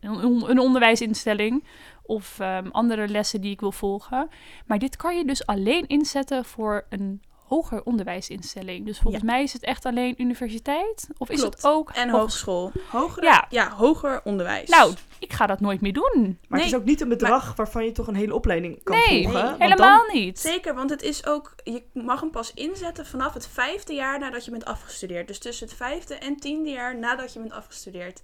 [0.00, 1.64] een, een, onderwijsinstelling.
[2.02, 4.28] Of ehm, andere lessen die ik wil volgen.
[4.66, 8.86] Maar dit kan je dus alleen inzetten voor een hoger onderwijsinstelling.
[8.86, 11.08] Dus volgens mij is het echt alleen universiteit?
[11.18, 11.90] Of is het ook...
[11.90, 12.72] En hogeschool.
[12.90, 13.46] Hoger, Ja.
[13.50, 13.70] ja.
[13.70, 14.68] hoger onderwijs.
[14.68, 16.38] Nou, ik ga dat nooit meer doen.
[16.48, 19.22] Maar het is ook niet een bedrag waarvan je toch een hele opleiding kan Nee,
[19.22, 19.44] volgen.
[19.44, 20.38] nee, Helemaal dan- niet.
[20.38, 24.44] Zeker, want het is ook, je mag hem pas inzetten vanaf het vijfde jaar nadat
[24.44, 25.26] je bent afgestudeerd.
[25.28, 28.20] Dus tussen het vijfde en tiende jaar nadat je bent afgestudeerd.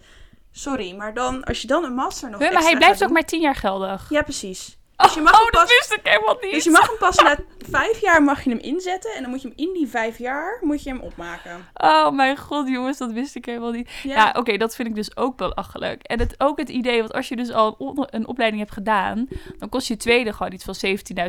[0.53, 3.25] Sorry, maar dan, als je dan een master nog Huh, maar hij blijft ook maar
[3.25, 4.07] tien jaar geldig.
[4.11, 4.79] Ja, precies.
[4.97, 6.53] Oh, Dus je mag hem oh, dat pas- wist ik helemaal niet.
[6.53, 7.37] Dus je mag hem pas na
[7.71, 9.13] vijf jaar mag je hem inzetten.
[9.15, 11.67] En dan moet je hem in die vijf jaar moet je hem opmaken.
[11.75, 13.91] Oh mijn god, jongens, dat wist ik helemaal niet.
[14.03, 16.03] Ja, oké, dat vind ik dus ook belachelijk.
[16.03, 19.29] En het, ook het idee, want als je dus al een, een opleiding hebt gedaan,
[19.59, 20.75] dan kost je tweede gewoon iets van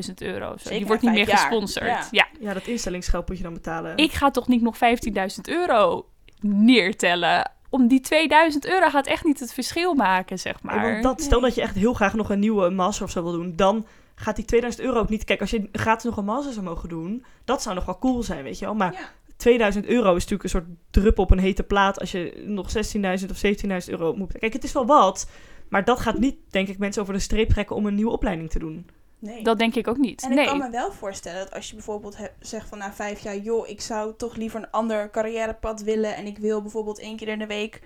[0.08, 0.48] 17.000 euro.
[0.52, 0.58] zo.
[0.58, 1.38] Zeker Die wordt niet meer jaar.
[1.38, 1.86] gesponsord.
[1.86, 2.08] Ja.
[2.12, 2.28] Ja.
[2.40, 3.98] Ja, dat instellingsgeld moet je dan betalen.
[3.98, 6.06] Ik ga toch niet nog 15.000 euro
[6.40, 7.52] neertellen?
[7.70, 10.92] Om die 2000 euro gaat echt niet het verschil maken, zeg Nee, maar.
[10.92, 13.32] want dat, stel dat je echt heel graag nog een nieuwe master of zo wil
[13.32, 15.24] doen, dan gaat die 2000 euro ook niet...
[15.24, 18.24] Kijk, als je gratis nog een master zou mogen doen, dat zou nog wel cool
[18.24, 18.76] zijn, weet je wel.
[18.76, 19.00] Maar Ja.
[19.38, 23.30] 2000 euro is natuurlijk een soort druppel op een hete plaat als je nog 16.000
[23.32, 23.42] of
[23.86, 24.38] 17.000 euro moet...
[24.38, 25.30] Kijk, het is wel wat,
[25.70, 28.50] maar dat gaat niet, denk ik, mensen over de streep trekken om een nieuwe opleiding
[28.50, 28.90] te doen.
[29.26, 29.44] Nee.
[29.44, 30.24] Dat denk ik ook niet.
[30.24, 33.20] En ik kan me wel voorstellen dat als je bijvoorbeeld he- zegt van na vijf
[33.20, 37.18] jaar, joh, ik zou toch liever een ander carrièrepad willen en ik wil bijvoorbeeld één
[37.18, 37.82] keer in de week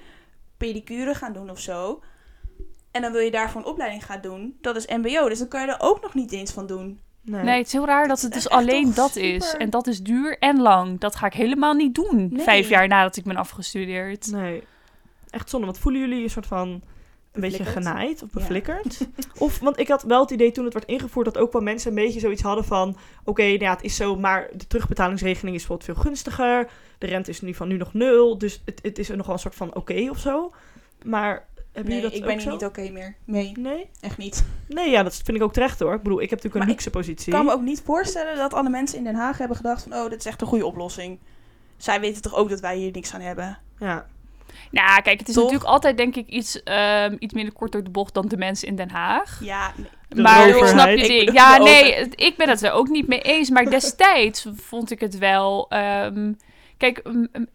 [0.58, 2.02] pedicure gaan doen of zo.
[2.92, 4.58] En dan wil je daarvoor een opleiding gaan doen.
[4.62, 7.00] Dat is MBO, dus dan kan je er ook nog niet eens van doen.
[7.22, 7.44] Nee.
[7.44, 9.54] Nee, het is heel raar dat het dus alleen dat is.
[9.54, 11.00] En dat is duur en lang.
[11.00, 12.28] Dat ga ik helemaal niet doen.
[12.32, 12.44] Nee.
[12.44, 14.32] Vijf jaar nadat ik ben afgestudeerd.
[14.32, 14.64] Nee.
[15.30, 16.82] Echt zonde, want voelen jullie een soort van...
[17.32, 18.40] Een beetje genaaid of Ja.
[18.40, 19.00] beflikkerd?
[19.38, 21.90] of, want ik had wel het idee toen het werd ingevoerd dat ook wel mensen
[21.90, 22.98] een beetje zoiets hadden van...
[23.24, 26.70] Oké, nou ja, het is zo, maar de terugbetalingsregeling is bijvoorbeeld veel gunstiger.
[26.98, 28.38] De rente is ieder geval nu nog nul.
[28.38, 30.54] Dus het, het is er nog wel een soort van oké of zo.
[31.04, 33.16] Maar hebben Nee, dat ik ben niet oké meer.
[33.26, 33.90] Nee, Nee?
[34.00, 34.46] echt niet.
[34.68, 35.94] Nee, ja, dat vind ik ook terecht hoor.
[35.94, 37.26] Ik bedoel, ik heb natuurlijk een luxe positie.
[37.28, 39.94] Ik kan me ook niet voorstellen dat alle mensen in Den Haag hebben gedacht van,
[39.94, 41.20] oh, dit is echt een goede oplossing.
[41.78, 43.58] Zij weten toch ook dat wij hier niks aan hebben.
[43.80, 44.08] Ja.
[44.72, 45.44] Nou, kijk, het is Toch?
[45.44, 48.68] natuurlijk altijd denk ik iets, ehm, iets minder kort door de bocht dan de mensen
[48.68, 49.40] in Den Haag.
[49.44, 49.74] Ja.
[50.08, 51.34] De maar ik snap je ding.
[51.34, 53.50] Ja, nee, ik ben het er ook niet mee eens.
[53.50, 55.66] Maar destijds vond ik het wel.
[55.70, 56.34] ehm,
[56.78, 57.02] kijk,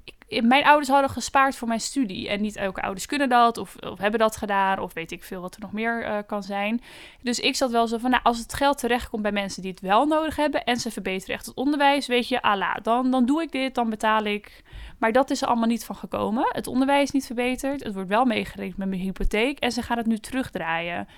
[0.04, 2.28] ik- mijn ouders hadden gespaard voor mijn studie.
[2.28, 5.40] En niet elke ouders kunnen dat, of, of hebben dat gedaan, of weet ik veel
[5.40, 6.80] wat er nog meer eh, kan zijn.
[7.22, 9.80] Dus ik zat wel zo van, nou, als het geld terechtkomt bij mensen die het
[9.80, 13.42] wel nodig hebben en ze verbeteren echt het onderwijs, weet je, ala, dan, dan doe
[13.42, 14.62] ik dit, dan betaal ik.
[14.98, 16.46] Maar dat is er allemaal niet van gekomen.
[16.48, 17.84] Het onderwijs is niet verbeterd.
[17.84, 19.58] Het wordt wel meegerekend met mijn hypotheek.
[19.58, 21.08] En ze gaan het nu terugdraaien.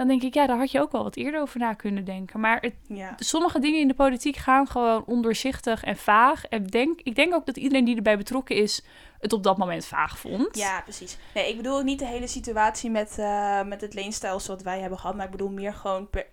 [0.00, 2.40] Dan denk ik, ja, daar had je ook wel wat eerder over na kunnen denken.
[2.40, 3.14] Maar het, ja.
[3.16, 6.44] sommige dingen in de politiek gaan gewoon ondoorzichtig en vaag.
[6.44, 8.82] En denk, ik denk ook dat iedereen die erbij betrokken is,
[9.20, 10.56] het op dat moment vaag vond.
[10.58, 11.18] Ja, precies.
[11.34, 14.80] Nee, ik bedoel ook niet de hele situatie met, eh, met het leenstelsel wat wij
[14.80, 15.16] hebben gehad.
[15.16, 16.26] Maar ik bedoel meer gewoon per,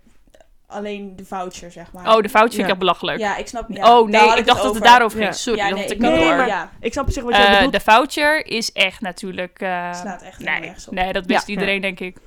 [0.67, 2.15] alleen de voucher, zeg maar.
[2.15, 3.19] Oh, de fout vind ik echt belachelijk.
[3.19, 3.83] Ja, ik snap niet.
[3.83, 5.25] oh nee, ik dacht dat het daarover Ja.
[5.25, 5.35] ging.
[5.35, 6.35] Sorry, ja, dat had ik niet nee, door.
[6.35, 7.73] maar- Ja, Ik snap op zich wat jij Eh, bedoelt.
[7.73, 9.59] de voucher is echt natuurlijk...
[9.59, 10.93] eh, slaat echt nee, nergens op.
[10.93, 11.53] nee, dat wist Ja.
[11.53, 12.17] iedereen, denk ik.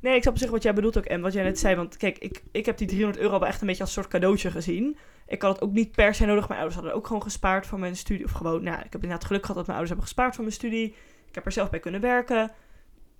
[0.00, 1.76] Nee, ik snap op zich wat jij bedoelt ook en wat jij net zei.
[1.76, 4.12] Want kijk, ik, ik heb die 300 euro wel echt een beetje als een soort
[4.12, 4.98] cadeautje gezien.
[5.26, 6.48] Ik had het ook niet per se nodig.
[6.48, 8.24] Mijn ouders hadden ook gewoon gespaard voor mijn studie.
[8.24, 10.56] Of gewoon, nou, ik heb inderdaad geluk gehad dat mijn ouders hebben gespaard voor mijn
[10.56, 10.94] studie.
[11.28, 12.50] Ik heb er zelf bij kunnen werken.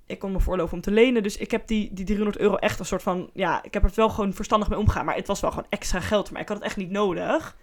[0.07, 1.23] Ik kon me voorloven om te lenen.
[1.23, 3.31] Dus ik heb die, die 300 euro echt een soort van...
[3.35, 5.05] Ja, ik heb er wel gewoon verstandig mee omgaan.
[5.05, 6.31] Maar het was wel gewoon extra geld.
[6.31, 7.57] Maar ik had het echt niet nodig.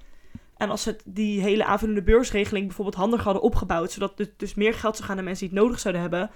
[0.58, 3.91] En als ze die hele aanvullende beursregeling bijvoorbeeld handiger hadden opgebouwd...
[3.91, 6.32] zodat dus meer geld zou gaan naar mensen die het nodig zouden hebben...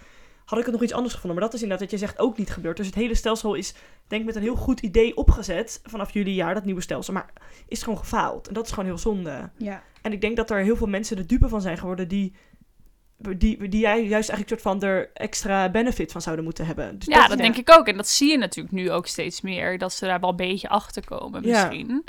[0.46, 1.40] had ik het nog iets anders gevonden.
[1.40, 2.78] Maar dat is inderdaad wat je zegt ook niet gebeurd.
[2.78, 3.74] Dus het hele stelsel is
[4.08, 5.80] denk ik met een heel goed idee opgezet...
[5.84, 7.14] vanaf jullie jaar, dat nieuwe stelsel.
[7.14, 7.30] Maar
[7.68, 8.48] is gewoon gefaald.
[8.48, 9.50] En dat is gewoon heel zonde.
[9.58, 9.84] Ja.
[10.02, 12.08] En ik denk dat er heel veel mensen de dupe van zijn geworden...
[12.08, 12.34] die,
[13.18, 17.00] die, die jij juist eigenlijk soort van er extra benefit van zouden moeten hebben.
[17.00, 17.88] Dus Ja, dat denk ik ook.
[17.88, 19.78] En dat zie je natuurlijk nu ook steeds meer.
[19.78, 21.50] Dat ze daar wel een beetje achter komen Ja.
[21.50, 22.06] misschien.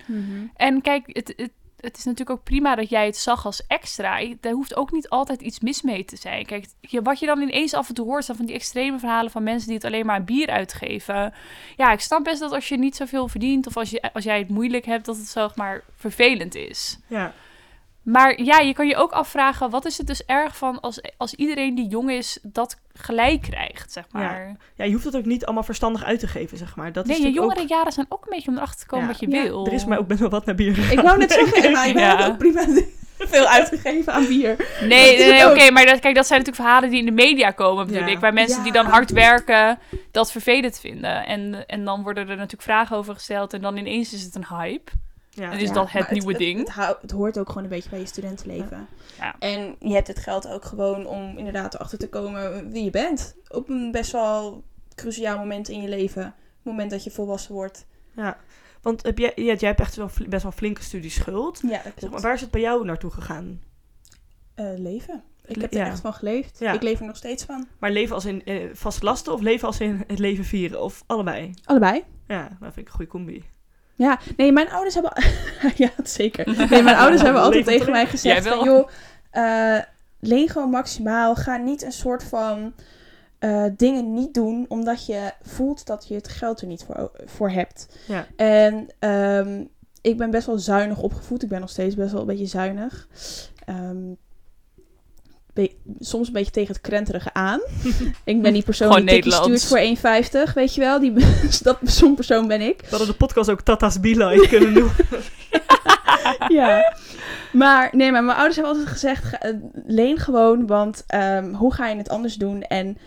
[0.54, 4.20] En kijk, het, het, het is natuurlijk ook prima dat jij het zag als extra.
[4.40, 6.46] Daar hoeft ook niet altijd iets mis mee te zijn.
[6.46, 8.24] Kijk, je, wat je dan ineens af en toe hoort...
[8.24, 11.34] zijn van die extreme verhalen van mensen die het alleen maar aan bier uitgeven.
[11.76, 13.66] Ja, ik snap best dat als je niet zoveel verdient...
[13.66, 16.98] of als, je, als jij het moeilijk hebt, dat het zeg maar vervelend is.
[17.06, 17.32] Ja,
[18.02, 19.70] Maar ja, je kan je ook afvragen...
[19.70, 22.38] wat is het dus erg van als, als iedereen die jong is...
[22.42, 24.56] dat gelijk krijgt, zeg maar.
[24.74, 26.92] ja, je hoeft het ook niet allemaal verstandig uit te geven, zeg maar.
[26.92, 29.12] Dat nee, is je jongere jaren zijn ook een beetje om erachter te komen Ja.
[29.12, 29.66] wat je Ja, wil.
[29.66, 31.94] Er is mij ook best wel wat naar bier Ik wou net zeggen, nou, ik
[31.94, 32.64] ben ook prima
[33.18, 34.56] veel uitgegeven aan bier.
[34.80, 37.50] Nee, nee, nee, oké, maar dat, kijk, dat zijn natuurlijk verhalen die in de media
[37.50, 38.08] komen, bedoel Ja.
[38.08, 38.18] ik.
[38.18, 38.62] Waar mensen Ja.
[38.62, 39.78] die dan hard werken,
[40.10, 41.26] dat vervelend vinden.
[41.26, 44.46] En, en dan worden er natuurlijk vragen over gesteld en dan ineens is het een
[44.48, 44.90] hype.
[45.40, 45.50] Ja.
[45.50, 46.74] En is Ja, dat het nieuwe ding?
[46.74, 48.88] Het, hoort ook gewoon een beetje bij je studentenleven.
[49.18, 49.36] Ja.
[49.38, 53.36] En je hebt het geld ook gewoon om inderdaad erachter te komen wie je bent.
[53.48, 56.22] Op een best wel cruciaal moment in je leven.
[56.22, 57.86] Het moment dat je volwassen wordt.
[58.16, 58.38] Ja,
[58.82, 61.60] Want heb jij, ja, jij hebt echt wel best wel flinke studieschuld.
[61.62, 62.12] Ja, dat Zeg klopt.
[62.12, 63.62] maar, waar is het bij jou naartoe gegaan?
[64.54, 65.22] Eh, leven.
[65.44, 65.86] Ik heb er ja.
[65.86, 66.58] echt van geleefd.
[66.58, 66.72] Ja.
[66.72, 67.66] Ik leef er nog steeds van.
[67.78, 70.82] Maar leven als in eh, vaste lasten of leven als in het leven vieren?
[70.82, 71.54] Of allebei?
[71.64, 72.04] Allebei.
[72.26, 73.44] Ja, dat vind ik een goede combi.
[74.00, 75.12] Ja, nee, mijn ouders hebben...
[75.84, 76.68] ja, zeker.
[76.70, 78.64] Nee, mijn ouders hebben altijd tegen mij gezegd van...
[78.64, 78.88] joh,
[79.30, 79.78] eh,
[80.20, 81.34] gewoon maximaal.
[81.34, 82.72] Ga niet een soort van
[83.38, 84.64] eh, dingen niet doen...
[84.68, 87.88] omdat je voelt dat je het geld er niet voor, voor hebt.
[88.06, 88.26] Ja.
[88.36, 89.64] En ehm,
[90.00, 91.42] ik ben best wel zuinig opgevoed.
[91.42, 93.08] Ik ben nog steeds best wel een beetje zuinig.
[93.64, 94.12] Ehm,
[95.98, 97.60] soms een beetje tegen het krenterige aan.
[98.24, 100.54] ik ben die persoon Gewoon die stuurt voor 1,50.
[100.54, 101.00] Weet je wel?
[101.00, 101.12] Die,
[101.62, 102.80] dat, zo'n persoon ben ik.
[102.80, 104.94] We hadden de podcast ook Tata's Be Like kunnen noemen.
[106.58, 106.94] ja.
[107.52, 109.54] Maar nee, maar mijn ouders hebben altijd gezegd: ga- eh,
[109.86, 112.62] leen gewoon, want ehm, hoe ga je het anders doen?
[112.62, 112.98] En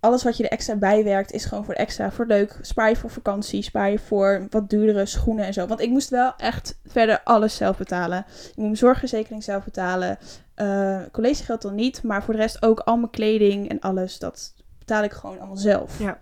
[0.00, 2.58] alles wat je er extra bij werkt is gewoon voor extra, voor leuk.
[2.60, 5.66] Spaar je voor vakantie, spaar je voor wat duurdere schoenen en zo.
[5.66, 8.18] Want ik moest wel echt verder alles zelf betalen.
[8.28, 10.18] Ik moet mijn zorgverzekering zelf betalen.
[10.60, 14.18] Eh collegegeld dan niet, maar voor de rest ook al mijn kleding en alles.
[14.18, 15.98] Dat betaal ik gewoon allemaal zelf.
[15.98, 16.18] Ja.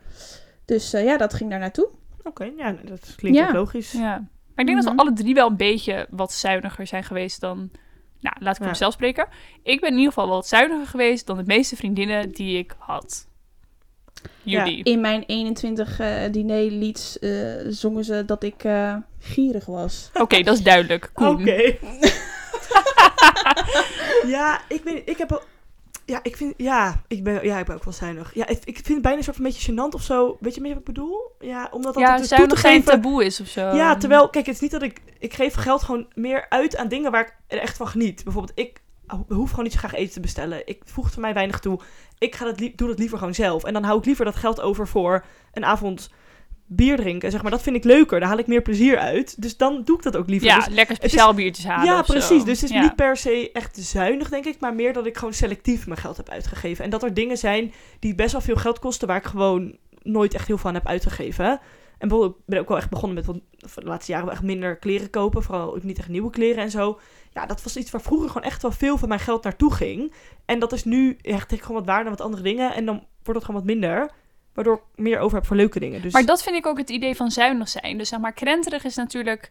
[0.65, 1.89] Dus eh, ja, dat ging daar naartoe.
[2.23, 3.47] Oké, ja, nee, dat klinkt Ja.
[3.49, 3.93] ook logisch.
[3.93, 4.09] Ja.
[4.55, 4.95] Maar ik denk dat Mhm.
[4.97, 7.71] we alle drie wel een beetje wat zuiniger zijn geweest dan...
[8.21, 8.71] Nou, laat ik voor Ja.
[8.71, 9.27] mezelf spreken.
[9.63, 12.75] Ik ben in ieder geval wel wat zuiniger geweest dan de meeste vriendinnen die ik
[12.79, 13.27] had.
[14.43, 14.85] Jullie.
[14.85, 17.31] In mijn 21 eh dinerlieds eh
[17.69, 20.11] zongen ze dat ik eh, gierig was.
[20.15, 21.11] Oké, dat is duidelijk.
[21.15, 21.77] Oké.
[24.37, 25.47] ja, ik weet ik heb.
[26.05, 26.55] Ja, ik vind...
[26.57, 28.35] Ja, ik ben, ja, ik ben ook wel zuinig.
[28.35, 30.37] Ja, ik, ik vind het bijna een soort van beetje gênant of zo.
[30.41, 31.33] Weet je meer wat ik bedoel?
[31.39, 33.61] Ja, omdat dat Ja, dus toe te zuinig geen taboe is of zo.
[33.61, 35.01] Ja, terwijl, kijk, het is niet dat ik...
[35.19, 38.25] Ik geef geld gewoon meer uit aan dingen waar ik er echt van geniet.
[38.25, 38.81] Bijvoorbeeld, ik
[39.29, 40.67] hoef gewoon niet zo graag eten te bestellen.
[40.67, 41.81] Ik voeg er mij weinig toe.
[42.19, 43.65] Ik ga dat doe dat liever gewoon zelf.
[43.65, 46.11] En dan hou ik liever dat geld over voor een avond
[46.69, 47.31] bier drinken.
[47.31, 48.21] Zeg maar, dat vind ik leuker.
[48.21, 49.43] Daar haal ik meer plezier uit.
[49.43, 50.49] Dus dan doe ik dat ook liever.
[50.49, 52.13] Ja, Dus lekker speciaal biertjes halen ja, zo.
[52.13, 52.45] precies.
[52.45, 52.83] Dus het is Ja.
[52.83, 54.61] niet per se echt zuinig, denk ik.
[54.61, 56.85] Maar meer dat ik gewoon selectief mijn geld heb uitgegeven.
[56.85, 59.09] En dat er dingen zijn die best wel veel geld kosten...
[59.09, 61.47] waar ik gewoon nooit echt heel veel aan heb uitgegeven.
[61.99, 63.27] En bijvoorbeeld, ik ben ook wel echt begonnen met...
[63.27, 63.41] wat-
[63.75, 65.43] de laatste jaren wel echt minder kleren kopen.
[65.43, 66.99] Vooral ook niet echt nieuwe kleren en zo.
[67.33, 70.13] Ja, dat was iets waar vroeger gewoon echt wel veel van mijn geld naartoe ging.
[70.45, 72.75] En dat is nu echt ik gewoon wat waarde aan wat andere dingen.
[72.75, 74.11] En dan wordt het gewoon wat minder.
[74.59, 76.03] Waardoor ik meer over heb voor leuke dingen.
[76.03, 77.99] Dus Maar dat vind ik ook het idee van zuinig zijn.
[77.99, 79.51] Dus zeg maar, krenterig is natuurlijk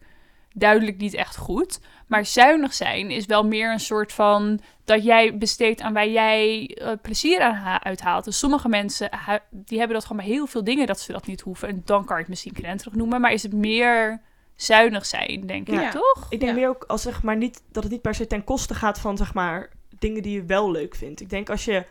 [0.52, 1.80] duidelijk niet echt goed.
[2.06, 6.66] Maar zuinig zijn is wel meer een soort van dat jij besteedt aan waar jij
[6.74, 8.24] eh, plezier aan ha- uithaalt.
[8.24, 11.26] Dus sommige mensen ha- die hebben dat gewoon bij heel veel dingen dat ze dat
[11.26, 11.68] niet hoeven.
[11.68, 13.20] En dan kan je het misschien krenterig noemen.
[13.20, 14.20] Maar is het meer
[14.56, 15.82] zuinig zijn, denk Ja.
[15.86, 16.26] ik, toch?
[16.30, 16.58] Ik denk Ja.
[16.58, 19.16] meer ook als zeg maar niet dat het niet per se ten koste gaat van
[19.16, 21.20] zeg maar dingen die je wel leuk vindt.
[21.20, 21.84] Ik denk als je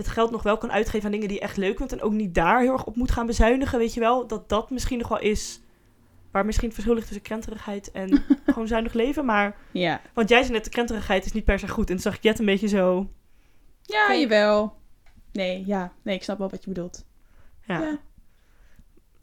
[0.00, 2.12] het geld nog wel kan uitgeven aan dingen die je echt leuk vindt en ook
[2.12, 5.08] niet daar heel erg op moet gaan bezuinigen, weet je wel, dat dat misschien nog
[5.08, 5.60] wel is
[6.30, 9.24] waar misschien het verschil ligt tussen krenterigheid en gewoon zuinig leven.
[9.24, 10.00] Maar Ja.
[10.14, 12.22] want jij zei net de krenterigheid is niet per se goed en toen zag ik
[12.22, 13.08] Jet een beetje zo.
[13.82, 14.76] Ja, jawel.
[15.32, 15.92] Nee, ja.
[16.02, 17.04] Nee, ik snap wel wat je bedoelt.
[17.66, 17.80] Ja.
[17.80, 17.98] Ja.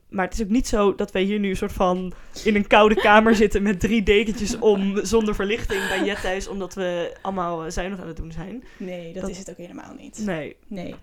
[0.09, 2.67] Maar het is ook niet zo dat wij hier nu een soort van in een
[2.67, 7.65] koude kamer zitten met drie dekentjes om zonder verlichting bij Jet thuis, omdat we allemaal
[7.65, 8.63] eh, zuinig aan het doen zijn.
[8.77, 10.17] Nee, dat, Dat- is het ook helemaal niet.
[10.25, 10.95] Nee, Nee.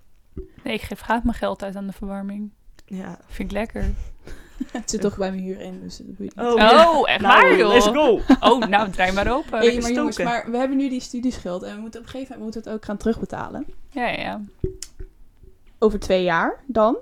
[0.63, 2.51] Nee, ik geef graag mijn geld uit aan de verwarming.
[2.87, 3.19] ja.
[3.27, 3.85] Vind ik lekker.
[4.73, 6.45] Het zit toch bij mijn huur in, dus dat boeit niet.
[6.47, 7.03] Oh, Oh, ja.
[7.03, 7.73] echt Nou, waar, joh?
[7.73, 8.21] Let's go.
[8.41, 9.59] Oh, nou, draai maar open.
[9.59, 12.39] Hey, maar jongens, maar we hebben nu die studieschuld en we moeten op een gegeven
[12.39, 13.67] moment moeten we het ook gaan terugbetalen.
[13.91, 14.41] Ja, ja, ja.
[15.79, 16.97] Over twee jaar dan.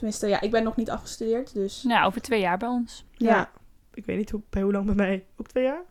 [0.00, 1.82] Tenminste, ja, ik ben nog niet afgestudeerd, dus...
[1.82, 3.04] Nou, over twee jaar bij ons.
[3.12, 3.50] Ja.
[3.94, 5.24] Ik weet niet hoe, bij hoe lang bij mij.
[5.36, 5.82] Ook twee jaar?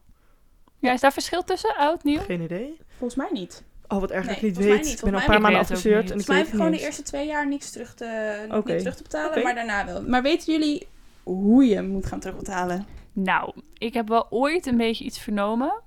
[0.80, 1.76] Ja, is daar verschil tussen?
[1.76, 2.20] Oud, nieuw?
[2.20, 2.78] Geen idee.
[2.88, 3.64] Volgens mij niet.
[3.88, 4.84] Oh, wat erg dat ik niet weet.
[4.84, 4.98] niet.
[4.98, 6.12] Ik ben al een paar maanden afgestudeerd niet.
[6.12, 8.80] en ik Volgens mij heb ik gewoon de eerste twee jaar niks terug te, niet
[8.80, 10.04] terug te betalen, maar daarna wel.
[10.04, 10.88] Maar weten jullie
[11.24, 12.86] hoe je moet gaan terugbetalen?
[13.14, 15.82] Nou, ik heb wel ooit een beetje iets vernomen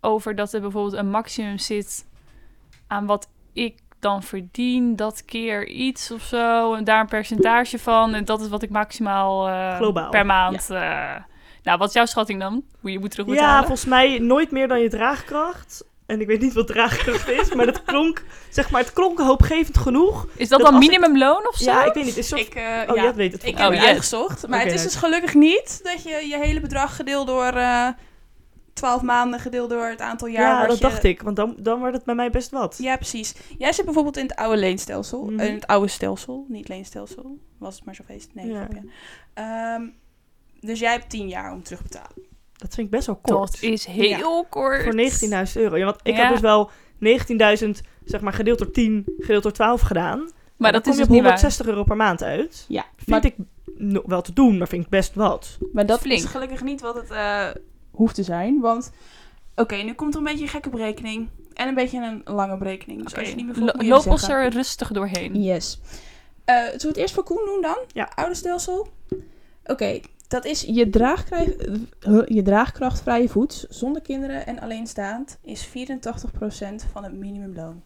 [0.00, 2.04] over dat er bijvoorbeeld een maximum zit
[2.86, 8.14] aan wat ik dan verdien, dat keer iets of zo, en daar een percentage van.
[8.14, 10.10] En dat is wat ik maximaal eh, Globaal.
[10.10, 10.70] per maand.
[10.70, 11.14] eh,
[11.62, 12.62] nou, wat is jouw schatting dan?
[12.80, 13.66] Hoe je moet Ja, terugbetalen?
[13.66, 15.84] volgens mij nooit meer dan je draagkracht.
[16.06, 19.78] En ik weet niet wat draagkracht is, maar dat klonk, zeg maar, het klonk hoopgevend
[19.78, 20.26] genoeg.
[20.36, 21.70] is dat, dat dan ik- minimumloon of zo?
[21.70, 22.14] Ja, ik weet niet.
[22.14, 22.40] Het is soort...
[22.40, 23.44] Ik, eh, oh, ja, weet het.
[23.44, 23.88] ik heb Oh, het yes.
[23.88, 24.48] uitgezocht.
[24.48, 27.86] Maar het is dus gelukkig niet dat je je hele bedrag gedeeld door eh
[28.80, 30.62] 12 maanden gedeeld door het aantal jaar.
[30.62, 30.82] ja, dat je...
[30.82, 31.22] dacht ik.
[31.22, 32.76] Want dan, dan wordt het bij mij best wat.
[32.78, 33.34] Ja, precies.
[33.58, 35.32] Jij zit bijvoorbeeld in het oude leenstelsel.
[35.36, 37.38] Eh, In het oude stelsel, niet leenstelsel.
[37.58, 38.28] Was het maar zo feest?
[38.34, 38.54] Nee, Ja.
[38.56, 38.82] grapje.
[39.34, 39.82] Ehm,
[40.60, 42.28] dus jij hebt 10 jaar om terug te betalen.
[42.56, 43.52] Dat vind ik best wel kort.
[43.52, 44.82] Dat is heel kort.
[44.82, 45.76] Voor 19.000 euro.
[45.76, 46.20] Ja, want ik Ja.
[46.22, 50.18] heb dus wel 19.000, zeg maar, gedeeld door 10, gedeeld door 12 gedaan.
[50.56, 51.32] Maar dan dat kom is je dus op niet waar.
[51.32, 52.64] 160 euro per maand uit.
[52.68, 53.34] Ja, Vind maar ik
[53.74, 55.58] nog wel te doen, maar vind ik best wat.
[55.72, 56.20] Maar dat Flink.
[56.22, 57.48] is gelukkig niet wat het eh,
[57.90, 58.60] hoeft te zijn.
[58.60, 58.90] Want,
[59.54, 61.28] oké, nu komt er een beetje een gekke berekening.
[61.54, 63.02] En een beetje een lange berekening.
[63.02, 63.20] Dus Oké.
[63.20, 65.42] als je niet meer volgt, loop ons er rustig doorheen.
[65.42, 65.80] Yes.
[66.44, 67.76] Eh zullen we het eerst voor Koen doen dan?
[67.92, 68.12] Ja.
[68.14, 68.88] Oude stelsel.
[69.64, 71.56] Oké, dat is je, draagkrij-
[72.26, 75.70] je draagkrachtvrije voet zonder kinderen en alleenstaand is 84%
[76.92, 77.82] van het minimumloon.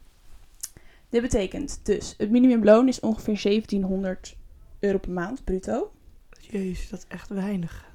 [1.09, 4.35] Dit betekent dus, het minimumloon is ongeveer 1700
[4.79, 5.91] euro per maand, bruto.
[6.39, 7.85] Jezus, dat is echt weinig.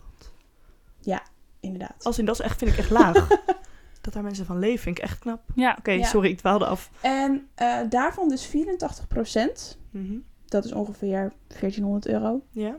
[1.60, 2.04] Inderdaad.
[2.04, 3.28] Als in dat is echt, vind ik echt laag.
[4.00, 5.42] dat daar mensen van leven, vind ik echt knap.
[5.54, 5.76] Ja.
[5.78, 6.04] Oké, Ja.
[6.06, 6.90] sorry, ik dwaalde af.
[7.00, 10.18] En eh, daarvan dus 84%, Mhm.
[10.46, 12.40] dat is ongeveer 1400 euro.
[12.50, 12.76] Ja?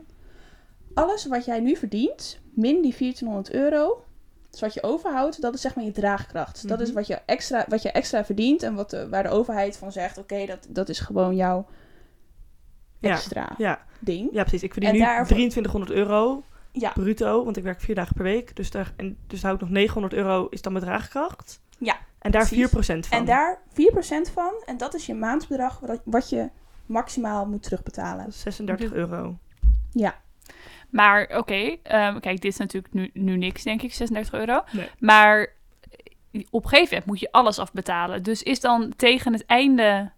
[0.94, 4.04] Alles wat jij nu verdient, min die 1400 euro,
[4.50, 6.68] dus wat je overhoudt, dat is zeg maar je draagkracht.
[6.68, 6.96] Dat is Mhm.
[6.96, 10.18] wat je extra, wat je extra verdient en wat de, waar de overheid van zegt,
[10.18, 11.66] oké, dat, dat is gewoon jouw
[12.98, 13.10] Ja.
[13.10, 13.84] extra Ja.
[14.00, 14.28] ding.
[14.32, 14.62] ja, precies.
[14.62, 16.42] Ik verdien En nu daarvoor- 2300 euro
[16.72, 16.90] Ja.
[16.92, 18.56] bruto, want ik werk vier dagen per week.
[18.56, 21.60] Dus daar, en, dus daar hou ik nog 900 euro, is dan mijn draagkracht.
[21.78, 22.70] Ja, En daar precies.
[22.70, 23.18] 4% van.
[23.18, 26.50] En daar 4% van, en dat is je maandbedrag wat, wat je
[26.86, 28.24] maximaal moet terugbetalen.
[28.24, 29.38] Dat is 36 euro.
[29.90, 30.20] Ja.
[30.90, 34.62] Maar oké, ehm, kijk, dit is natuurlijk nu, nu niks, denk ik, 36 euro.
[34.72, 34.90] Nee.
[34.98, 35.52] Maar
[36.50, 38.22] op een gegeven moment moet je alles afbetalen.
[38.22, 40.10] Dus is dan tegen het einde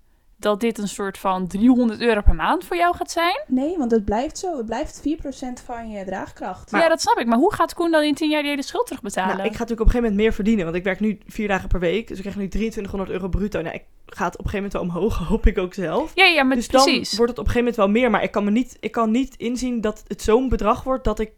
[0.45, 3.43] dat dit een soort van 300 euro per maand voor jou gaat zijn?
[3.47, 4.57] Nee, want het blijft zo.
[4.57, 6.71] Het blijft 4% van je draagkracht.
[6.71, 7.27] Maar- ja, dat snap ik.
[7.27, 9.37] Maar hoe gaat Koen dan in 10 jaar die hele schuld terugbetalen?
[9.37, 11.49] Nou, ik ga natuurlijk op een gegeven moment meer verdienen, want ik werk nu vier
[11.49, 12.09] dagen per week.
[12.09, 13.61] Dus ik krijg nu 2300 euro bruto.
[13.63, 16.13] Nou, ik ga het op een gegeven moment wel omhoog, hoop ik ook zelf.
[16.15, 17.09] Ja, ja, maar dus precies.
[17.09, 18.11] dan wordt het op een gegeven moment wel meer.
[18.11, 21.19] Maar ik kan, me niet, ik kan niet inzien dat het zo'n bedrag wordt dat
[21.19, 21.33] ik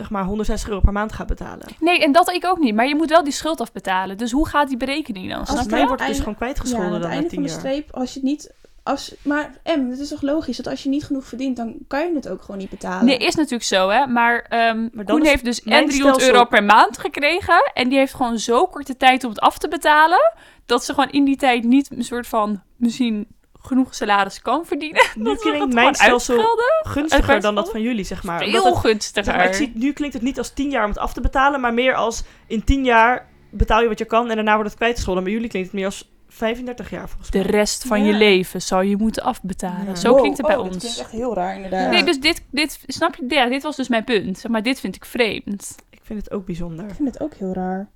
[0.00, 1.66] zeg maar 160 euro per maand ga betalen.
[1.80, 2.74] Nee, en dat ik ook niet.
[2.74, 4.18] Maar je moet wel die schuld afbetalen.
[4.18, 5.38] Dus hoe gaat die berekening dan?
[5.40, 5.86] Als het mij je?
[5.86, 7.60] wordt het dus gewoon Ja, kwijtgescholden aan het dan na einde 10 van de jaar.
[7.60, 8.52] streep, als je het niet...
[8.82, 12.00] Als, maar M, het is toch logisch dat als je niet genoeg verdient, dan kan
[12.08, 13.04] je het ook gewoon niet betalen.
[13.04, 14.06] Nee, is natuurlijk zo, hè.
[14.06, 17.70] Maar, ehm Koen is heeft dus en 300 stelsel- euro per maand gekregen.
[17.74, 20.32] En die heeft gewoon zo korte tijd om het af te betalen.
[20.66, 23.26] Dat ze gewoon in die tijd niet een soort van misschien
[23.62, 25.02] genoeg salaris kan verdienen.
[25.14, 26.44] Nu dat klinkt mijn stelsel
[26.82, 28.40] gunstiger dan dat van jullie, zeg maar.
[28.44, 29.24] Het- gunstiger.
[29.24, 31.20] zeg maar, het ziet, nu klinkt het niet als 10 jaar om het af te
[31.20, 34.68] betalen, maar meer als in 10 jaar betaal je wat je kan en daarna wordt
[34.68, 35.24] het kwijtgescholden.
[35.24, 37.46] Bij jullie klinkt het meer als 35 jaar volgens De mij.
[37.46, 38.06] rest van Ja.
[38.06, 39.86] je leven zou je moeten afbetalen.
[39.86, 39.94] Ja.
[39.94, 40.82] Zo Wow, klinkt het bij oh, Dat ons.
[40.82, 41.90] klinkt echt heel raar, inderdaad.
[41.90, 43.24] Nee, dus dit, dit, snap je?
[43.28, 44.38] Ja, dit was dus mijn punt.
[44.38, 45.76] Zeg maar, dit vind ik vreemd.
[45.90, 46.84] Ik vind het ook bijzonder.
[46.88, 47.88] Ik vind het ook heel raar.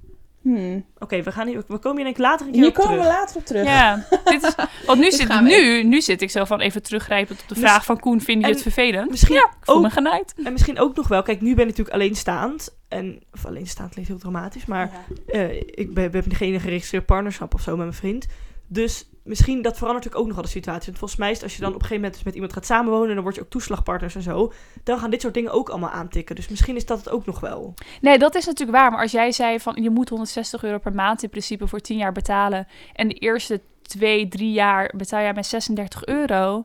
[0.45, 0.85] Hmm.
[0.99, 2.99] Oké, we, gaan hier, we komen hier denk ik later een keer Hier op komen
[2.99, 3.65] we later op terug.
[3.65, 4.55] Ja, dit is,
[4.87, 8.01] want nu, zit, nu, nu zit ik zo van even teruggrijpend op de vraag van
[8.01, 9.11] Koen, vind je en het vervelend?
[9.11, 10.35] misschien ja, ik voel ook- me genaaid.
[10.45, 12.77] En misschien ook nog wel, kijk, nu ben ik natuurlijk alleenstaand.
[12.89, 14.91] En, of alleenstaand klinkt heel dramatisch, maar
[15.27, 15.33] Ja.
[15.33, 18.27] eh, ik ben, we hebben geen geregistreerd partnerschap of zo met mijn vriend.
[18.67, 20.85] Dus misschien, dat verandert natuurlijk ook nog wel de situatie.
[20.87, 22.53] Want volgens mij is het als je dan op een gegeven moment dus met iemand
[22.53, 23.15] gaat samenwonen...
[23.15, 24.53] dan word je ook toeslagpartners en zo.
[24.83, 26.37] Dan gaan dit soort dingen ook allemaal aantikken.
[26.37, 27.75] Dus misschien is dat het ook nog wel.
[28.01, 28.91] Nee, dat is natuurlijk waar.
[28.91, 31.97] Maar als jij zei van je moet 160 euro per maand in principe voor 10
[31.97, 32.67] jaar betalen.
[32.93, 36.65] En de eerste twee, drie jaar betaal jij met 36 euro.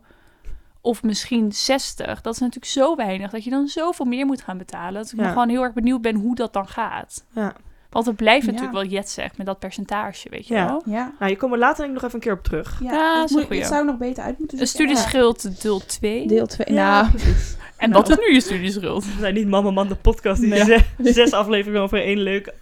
[0.82, 2.22] Of misschien 60.
[2.22, 4.94] Dat is natuurlijk zo weinig dat je dan zoveel meer moet gaan betalen.
[4.94, 5.30] Dat ik me Ja.
[5.30, 7.26] gewoon heel erg benieuwd ben hoe dat dan gaat.
[7.34, 7.56] Ja.
[7.90, 8.52] Want het blijft Ja.
[8.52, 10.66] natuurlijk wel jet zeg met dat percentage, weet je Ja.
[10.66, 10.82] wel.
[10.86, 11.14] Ja.
[11.20, 12.80] Nou, je komt er later denk ik nog even een keer op terug.
[12.84, 14.96] Ja, Ja, dat moet, zou nog beter uit moeten Een zoeken.
[14.96, 16.22] studieschuld deel 2.
[16.22, 16.28] Ja.
[16.28, 16.68] Deel 2.
[16.74, 17.56] Ja, Nou, precies.
[17.78, 19.06] En wat is nu je studieschuld?
[19.06, 20.64] We zijn niet Mama Man, de podcast die Nee.
[20.64, 20.82] zes,
[21.16, 22.54] zes afleveringen over één leuk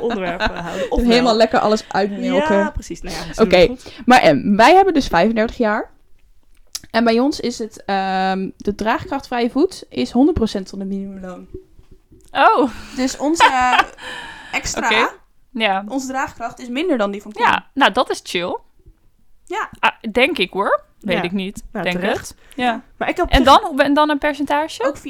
[0.00, 0.90] onderwerp eh, houden.
[0.90, 1.36] Of helemaal wel.
[1.36, 2.56] lekker alles uitmelken.
[2.56, 3.00] Ja, precies.
[3.02, 3.76] Nou Oké.
[4.06, 5.90] Maar em, wij hebben dus 35 jaar.
[6.90, 11.46] En bij ons is het, ehm, de draagkrachtvrije voet is 100% van de minimumloon.
[12.32, 13.44] Oh, Dus onze
[14.56, 15.08] extra, Oké.
[15.50, 15.84] ja.
[15.88, 17.42] onze draagkracht is minder dan die van Koen.
[17.44, 18.58] Ja, nou dat is chill.
[19.44, 19.70] Ja.
[19.78, 20.84] Ah, denk ik hoor.
[21.00, 21.22] Weet Ja.
[21.22, 21.62] ik niet.
[21.72, 22.28] Nou, denk terecht.
[22.28, 22.36] het.
[22.56, 22.82] Ja.
[22.96, 24.84] Maar ik heb En dan, en dan een percentage?
[24.86, 25.00] Ook 4%.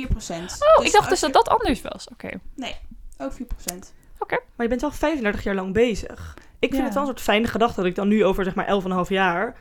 [0.79, 2.09] oh, ik dacht dus dat dat anders was.
[2.13, 2.31] Oké.
[3.19, 3.93] Ook 4%.
[4.29, 6.35] Maar je bent wel 35 jaar lang bezig.
[6.59, 6.85] Ik vind Ja.
[6.85, 9.57] het wel een soort fijne gedachte dat ik dan nu over zeg maar 11,5 jaar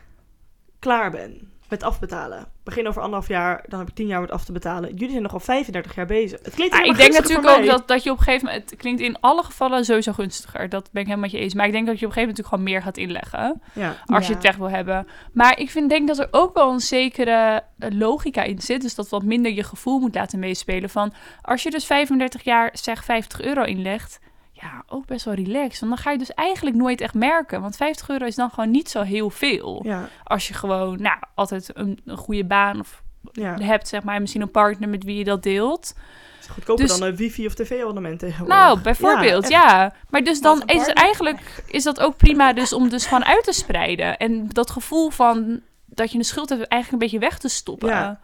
[0.80, 2.46] klaar ben met afbetalen.
[2.64, 4.90] Begin over anderhalf jaar, dan heb ik 10 jaar wat af te betalen.
[4.90, 6.40] Jullie zijn nogal 35 jaar bezig.
[6.44, 8.70] Het klinkt Ah, ik denk natuurlijk ook dat, dat je op een gegeven moment...
[8.70, 10.70] Het klinkt in alle gevallen sowieso gunstiger.
[10.70, 11.54] Dat ben ik helemaal met je eens.
[11.54, 13.62] Maar ik denk dat je op een gegeven moment natuurlijk gewoon meer gaat inleggen.
[13.74, 14.16] Ja.
[14.16, 15.08] Als je het weg wil hebben.
[15.34, 18.82] Maar ik vind, denk dat er ook wel een zekere eh, logica in zit.
[18.82, 20.90] Dus dat wat minder je gevoel moet laten meespelen.
[20.90, 24.20] Van als je dus 35 jaar, zeg 50 euro inlegt.
[24.62, 25.80] Ja, ook best wel relaxed.
[25.80, 27.62] Want dan ga je dus eigenlijk nooit echt merken.
[27.62, 29.82] Want 50 euro is dan gewoon niet zo heel veel.
[29.84, 33.58] Ja, Als je gewoon, nou, altijd een, een goede baan of ja.
[33.60, 34.20] hebt, zeg maar.
[34.22, 35.94] Misschien een partner met wie je dat deelt.
[36.40, 38.58] Is goedkoper Dus- dan een wifi of tv-abonnement tegenwoordig.
[38.58, 39.52] Nou, bijvoorbeeld, echt.
[39.52, 39.94] ja.
[40.10, 43.44] Maar dus dan is het eigenlijk is dat ook prima dus om dus gewoon uit
[43.44, 44.18] te spreiden.
[44.18, 47.90] En dat gevoel van dat je een schuld hebt eigenlijk een beetje weg te stoppen.
[47.90, 48.20] Ja.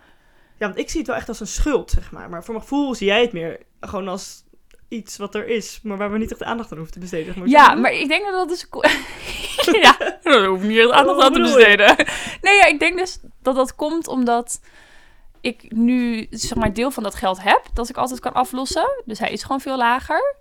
[0.58, 2.30] Ja, want ik zie het wel echt als een schuld, zeg maar.
[2.30, 4.44] Maar voor mijn gevoel zie jij het meer gewoon als
[4.92, 7.40] iets wat er is, maar waar we niet echt aandacht aan hoeven te besteden.
[7.40, 7.48] maar.
[7.48, 8.68] Ja, maar ik denk dat dat dus...
[9.82, 11.46] ja, daar hoef ik niet echt aandacht aan te je?
[11.46, 11.96] besteden.
[12.42, 14.62] Nee, ja, ik denk dus dat dat komt omdat
[15.42, 17.62] ik nu zeg maar deel van dat geld heb.
[17.74, 19.04] Dat ik altijd kan aflossen.
[19.06, 20.36] Dus hij is gewoon veel lager.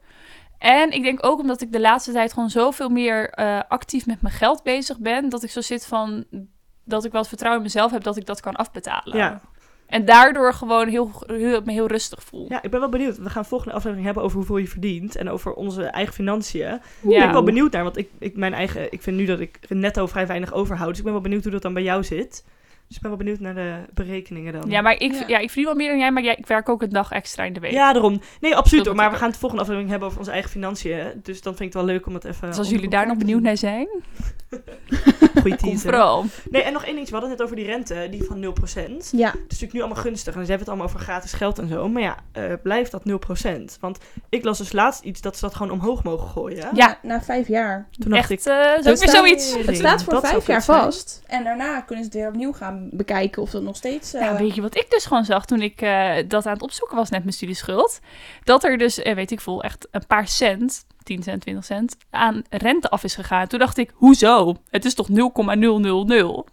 [0.59, 4.23] En ik denk ook omdat ik de laatste tijd gewoon zoveel meer eh, actief met
[4.23, 5.29] mijn geld bezig ben.
[5.29, 6.25] Dat ik zo zit van...
[6.85, 9.17] Dat ik wel het vertrouwen in mezelf heb dat ik dat kan afbetalen.
[9.17, 9.41] Ja.
[9.91, 12.47] En daardoor gewoon heel, heel, me heel rustig voel.
[12.49, 13.19] Ja, ik ben wel benieuwd.
[13.19, 16.61] We gaan volgende aflevering hebben over hoeveel je verdient en over onze eigen financiën.
[16.61, 16.81] Ja.
[17.03, 19.59] ben ik wel benieuwd naar, want ik, ik, mijn eigen, ik vind nu dat ik
[19.69, 20.89] netto vrij weinig overhoud.
[20.89, 22.45] Dus ik ben wel benieuwd hoe dat dan bij jou zit.
[22.91, 24.71] Dus ik ben wel benieuwd naar de berekeningen dan.
[24.71, 25.25] Ja, maar ik, Ja.
[25.27, 25.39] ja.
[25.39, 27.53] ik verdien wel meer dan jij, maar jij, ik werk ook een dag extra in
[27.53, 27.73] de week.
[27.73, 28.21] Ja, daarom.
[28.41, 28.87] Nee, absoluut.
[28.87, 31.21] Hoor, Maar we ik gaan het volgende aflevering hebben over onze eigen financiën.
[31.23, 32.41] Dus dan vind ik het wel leuk om het even...
[32.49, 33.89] Dus als onder jullie daar nog benieuwd naar zijn.
[35.41, 35.81] Goeie teaser.
[35.81, 36.25] vooral.
[36.51, 37.15] Nee, en nog één dingetje.
[37.15, 38.97] We hadden het net over die rente, die van 0%.
[38.97, 39.29] Het Ja.
[39.29, 40.35] is natuurlijk nu allemaal gunstig.
[40.35, 41.89] En ze hebben het allemaal over gratis geld en zo.
[41.89, 43.77] Maar ja, eh, blijft dat 0%?
[43.81, 46.69] Want ik las dus laatst iets dat ze dat gewoon omhoog mogen gooien.
[46.75, 46.99] Ja.
[47.03, 47.89] Na vijf jaar.
[47.99, 49.57] Toen dacht Echt, ik, eh, is ook Dat weer zoiets.
[49.67, 51.23] Het staat voor dat vijf jaar vast.
[51.27, 54.15] En daarna kunnen ze het weer opnieuw gaan bekijken of dat nog steeds...
[54.15, 56.63] eh, Nou, weet je wat ik dus gewoon zag toen ik eh, dat aan het
[56.63, 58.01] opzoeken was net mijn studieschuld?
[58.45, 61.97] Dat er dus, eh, weet ik veel, echt een paar cent, 10 cent, 20 cent,
[62.11, 63.47] aan rente af is gegaan.
[63.47, 64.55] Toen dacht ik, hoezo?
[64.71, 66.45] Het is toch 0,000?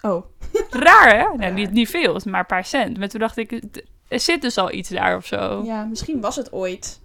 [0.00, 0.24] Oh.
[0.70, 1.36] Raar hè?
[1.36, 2.98] Nou, niet, niet veel, het is maar een paar cent.
[2.98, 5.62] Maar toen dacht ik, het- er zit dus al iets daar of zo.
[5.64, 7.00] Ja, misschien was het ooit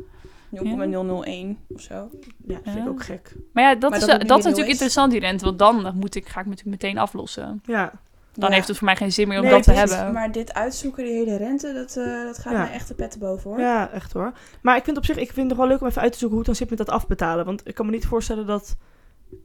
[0.50, 2.10] 0,001 of zo.
[2.48, 2.88] Ja, vind ik Ja.
[2.90, 3.36] ook gek.
[3.54, 5.46] Maar ja, dat Maar is, dat dat, is natuurlijk interessant, die rente.
[5.46, 7.62] Want dan moet ik, ga ik natuurlijk meteen aflossen.
[7.66, 7.92] Ja,
[8.40, 8.56] Dan Ja.
[8.56, 10.14] heeft het voor mij geen zin meer om Nee, dat te hebben.
[10.14, 12.60] Maar dit uitzoeken, die hele rente, dat, eh, dat gaat Ja.
[12.64, 13.60] mij echt de petten boven hoor.
[13.60, 14.32] ja, echt hoor.
[14.62, 16.18] Maar ik vind op zich, ik vind het nog wel leuk om even uit te
[16.18, 17.46] zoeken hoe het dan zit met dat afbetalen.
[17.46, 18.76] Want ik kan me niet voorstellen dat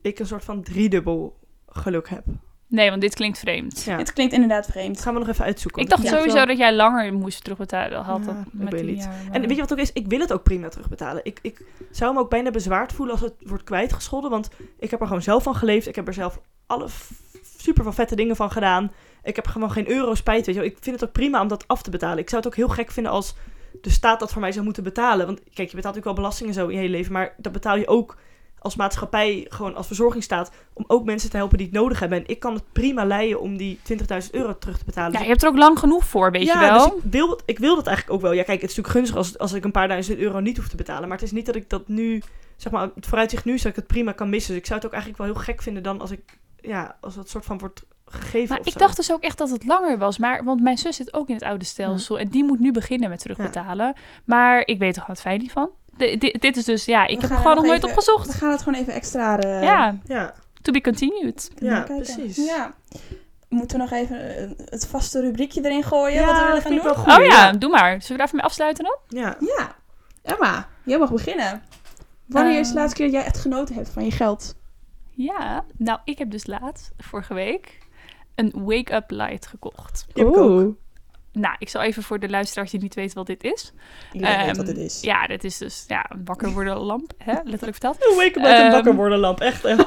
[0.03, 1.37] ik een soort van driedubbel
[1.67, 2.25] geluk heb.
[2.67, 3.83] Nee, want dit klinkt vreemd.
[3.83, 5.01] Ja, Het klinkt inderdaad dat vreemd.
[5.01, 5.83] gaan we nog even uitzoeken.
[5.83, 6.09] Ik dacht Ja.
[6.17, 8.03] sowieso dat jij langer moest terugbetalen.
[8.03, 9.03] Had Ja, dat ik met weet die niet.
[9.05, 9.93] jaar, maar- En weet je wat ook is?
[9.93, 11.25] Ik wil het ook prima terugbetalen.
[11.25, 14.31] Ik, ik zou me ook bijna bezwaard voelen als het wordt kwijtgescholden.
[14.31, 15.87] Want ik heb er gewoon zelf van geleefd.
[15.89, 16.89] Ik heb er zelf alle
[17.63, 18.93] super veel vette dingen van gedaan.
[19.23, 20.47] Ik heb gewoon geen euro spijt.
[20.47, 20.71] Weet je wel.
[20.71, 22.19] Ik vind het ook prima om dat af te betalen.
[22.19, 23.35] Ik zou het ook heel gek vinden als
[23.81, 25.27] de staat dat voor mij zou moeten betalen.
[25.27, 27.13] Want kijk, je betaalt natuurlijk wel belastingen zo in je hele leven.
[27.13, 28.17] Maar dat betaal je ook
[28.63, 30.51] als maatschappij, gewoon als verzorgingsstaat.
[30.73, 32.19] Om ook mensen te helpen die het nodig hebben.
[32.19, 35.13] En ik kan het prima leiden om die 20.000 euro terug te betalen.
[35.13, 36.89] Ja, je hebt er ook lang genoeg voor, weet je wel.
[36.91, 38.33] dus ik wil, ik wil dat eigenlijk ook wel.
[38.33, 40.69] Ja, kijk, het is natuurlijk gunstig als, als ik een paar duizend euro niet hoef
[40.69, 41.09] te betalen.
[41.09, 42.23] Maar het is niet dat ik dat nu,
[42.57, 44.53] zeg maar, het vooruitzicht nu is dat ik het prima kan missen.
[44.53, 47.15] Dus ik zou het ook eigenlijk wel heel gek vinden dan als ik, ja, als
[47.15, 48.79] dat soort van wordt gegeven Maar ik zo.
[48.79, 50.19] dacht dus ook echt dat het langer was.
[50.19, 52.19] Maar, want mijn zus zit ook in het oude stelsel.
[52.19, 53.95] En die moet nu beginnen met terugbetalen.
[54.25, 55.71] Maar ik weet er gewoon het fijn niet van.
[55.97, 58.27] De- di- dit is dus, ja, ik We heb er gewoon nog nooit opgezocht.
[58.27, 59.39] We gaan het gewoon even extra...
[59.39, 61.51] eh, ja, Ja, to be continued.
[61.57, 62.37] Ja, precies.
[62.37, 62.75] Ja.
[63.49, 66.21] Moeten we nog even eh, het vaste rubriekje erin gooien?
[66.21, 67.05] Ja, wat we dat willen vind gaan ik doen?
[67.05, 67.25] wel goed.
[67.25, 67.53] oh ja, ja.
[67.53, 67.91] doe maar.
[67.91, 68.97] Zullen we daar even mee afsluiten dan?
[69.23, 69.37] ja.
[69.41, 69.75] Ja.
[70.23, 71.63] Emma, jij mag beginnen.
[72.27, 74.55] Wanneer is de laatste keer dat jij echt genoten hebt van je geld?
[75.25, 77.79] Ja, nou, ik heb dus laatst, vorige week,
[78.35, 80.07] een wake-up light gekocht.
[80.13, 80.75] Die heb ik ook.
[81.33, 83.73] Nou, ik zal even voor de luisteraars die niet weten wat dit is.
[84.13, 85.01] Iedereen weet Ehm, wat het is.
[85.01, 87.33] Ja, dit is dus ja, een wakker worden lamp, hè?
[87.33, 87.97] letterlijk verteld.
[88.11, 89.63] Een wake up met een Ehm, wakker worden lamp, echt.
[89.63, 89.75] hè.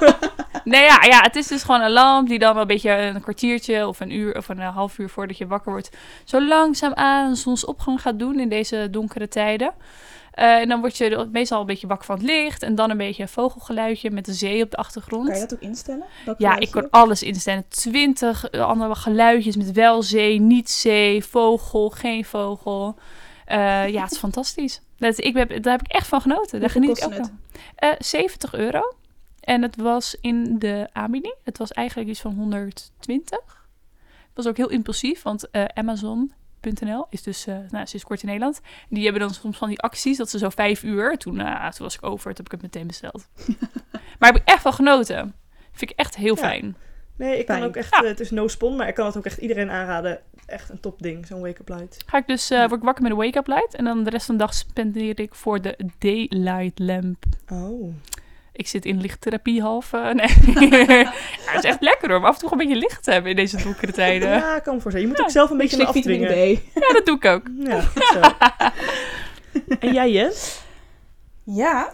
[0.63, 3.87] Nee, ja, ja, het is dus gewoon een lamp die dan een beetje een kwartiertje
[3.87, 7.35] of een uur of een eh, half uur voordat je wakker wordt, zo langzaam aan
[7.35, 9.73] zonsopgang gaat doen in deze donkere tijden.
[10.35, 12.89] Eh, en dan word je er meestal een beetje wakker van het licht en dan
[12.89, 15.27] een beetje een vogelgeluidje met de zee op de achtergrond.
[15.27, 16.05] Kan je dat ook instellen?
[16.25, 17.67] Welk Ja, ik kon alles instellen.
[17.67, 22.95] Twintig andere geluidjes met wel zee, niet zee, vogel, geen vogel.
[23.45, 24.81] Eh, ja, het is fantastisch.
[24.97, 26.59] Dat, ik heb, daar heb ik echt van genoten.
[26.59, 27.39] Daar geniet ik ook van.
[27.75, 28.93] Eh 70 euro.
[29.39, 31.35] En het was in de aanbieding.
[31.43, 33.39] Het was eigenlijk iets van 120.
[33.99, 35.63] Het was ook heel impulsief, want eh,
[37.09, 38.61] Is dus eh nou, sinds kort in Nederland.
[38.89, 41.17] Die hebben dan soms van die acties dat ze zo vijf uur.
[41.17, 43.27] Toen, eh, toen was ik over, toen heb ik het meteen besteld.
[44.19, 45.35] maar heb ik echt van genoten.
[45.71, 46.41] Vind ik echt heel Ja.
[46.41, 46.75] fijn.
[47.17, 48.01] Nee, ik kan ook echt, Ja.
[48.01, 50.19] eh, het is no spon, maar ik kan het ook echt iedereen aanraden.
[50.45, 52.03] Echt een top ding, zo'n wake up light.
[52.05, 53.75] Ga ik dus, eh, word ik wakker met een wake-up light.
[53.75, 57.23] En dan de rest van de dag spendeer ik voor de daylight lamp.
[57.51, 57.93] Oh.
[58.55, 59.93] Ik zit in lichttherapie half.
[59.93, 60.27] eh, nee.
[61.03, 61.11] ja,
[61.45, 62.17] het is echt lekker hoor.
[62.17, 64.29] Om af en toe een beetje licht te hebben in deze donkere tijden.
[64.29, 65.07] Ja, Ja, ik kan me voorstellen.
[65.09, 66.59] Je moet ook zelf een beetje vitamine afdwingen.
[66.73, 66.93] D.
[66.93, 67.43] dat doe ik ook.
[67.59, 68.19] Ja, goed zo.
[69.87, 70.61] en jij, Jess?
[71.43, 71.93] Ja,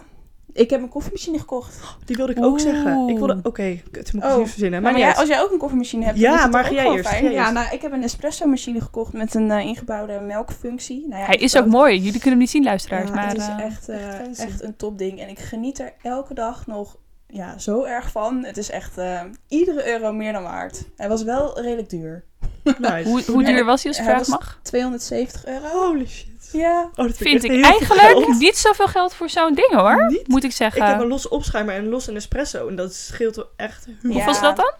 [0.52, 1.80] ik heb een koffiemachine gekocht.
[2.04, 3.08] Die wilde ik ook zeggen.
[3.08, 3.38] Ik wilde...
[3.42, 4.36] Oké, het moet ik Oh.
[4.38, 4.82] niet verzinnen.
[4.82, 6.86] Maar, jij, als jij ook een koffiemachine hebt, Ja, dan is het maar ga jij
[6.90, 7.24] eerst, fijn.
[7.24, 7.52] Ja, eerst.
[7.52, 11.06] nou, ik heb een espresso machine gekocht met een eh, ingebouwde melkfunctie.
[11.08, 11.94] Nou ja, Hij is ook mooi.
[11.96, 13.08] Jullie kunnen hem niet zien, luisteraars.
[13.08, 15.20] Ja, maar het is eh, echt, eh, echt echt een topding.
[15.20, 16.96] En ik geniet er elke dag nog
[17.26, 18.44] ja, zo erg van.
[18.44, 20.84] Het is echt eh, iedere euro meer dan waard.
[20.96, 22.24] Hij was wel redelijk duur.
[22.78, 23.08] Nice.
[23.08, 24.58] Hoe, hoe duur was die als je Hij vraag mag?
[24.62, 25.66] 270 euro.
[25.68, 26.30] Holy shit.
[26.52, 26.90] Ja.
[26.94, 28.38] Oh, dat Vind ik eigenlijk geld.
[28.38, 30.06] niet zoveel geld voor zo'n ding hoor.
[30.06, 30.28] Niet?
[30.28, 30.86] Moet ik Ik zeggen.
[30.86, 32.68] heb een los opschuimer en een los espresso.
[32.68, 34.08] En dat scheelt wel echt heel Ja.
[34.08, 34.72] Hoeveel is dat dan?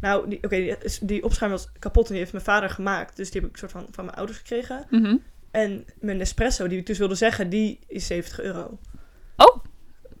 [0.00, 3.16] Nou, die, oké, die, die opschuimer was kapot en die heeft mijn vader gemaakt.
[3.16, 4.86] Dus die heb ik soort van van mijn ouders gekregen.
[4.90, 5.16] Mhm.
[5.50, 8.78] En mijn espresso, die ik dus wilde zeggen, die is 70 euro.
[9.36, 9.64] Oh.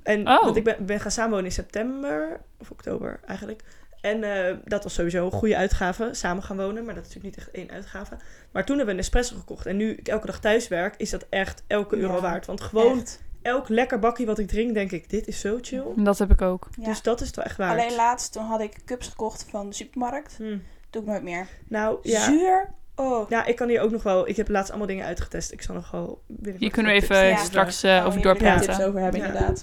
[0.02, 0.42] En Oh.
[0.44, 3.62] want ik ben, ben gaan samenwonen in september, of oktober eigenlijk.
[4.04, 6.84] En eh, dat was sowieso een goede uitgave, samen gaan wonen.
[6.84, 8.16] Maar dat is natuurlijk niet echt één uitgave.
[8.50, 9.66] Maar toen hebben we een espresso gekocht.
[9.66, 12.46] En nu ik elke dag thuis werk, is dat echt elke euro Ja, waard.
[12.46, 13.22] Want gewoon Echt.
[13.42, 15.84] elk lekker bakje wat ik drink, denk ik, dit is zo chill.
[15.96, 16.68] Dat heb ik ook.
[16.78, 16.84] Ja.
[16.84, 17.80] Dus dat is het wel echt waard.
[17.80, 20.36] Alleen laatst, toen had ik cups gekocht van de supermarkt.
[20.36, 20.58] Hm.
[20.90, 21.46] Doe ik nooit meer.
[21.68, 22.20] Nou, ja.
[22.20, 22.70] Zuur.
[22.96, 23.30] Oh.
[23.30, 24.28] Ja, ik kan hier ook nog wel...
[24.28, 25.52] Ik heb laatst allemaal dingen uitgetest.
[25.52, 26.22] Ik zal nog wel...
[26.58, 27.36] Hier kunnen we even Ja.
[27.36, 27.98] straks geven.
[27.98, 28.66] eh, over doorpraten.
[28.66, 29.26] tips over hebben, Ja.
[29.26, 29.62] inderdaad.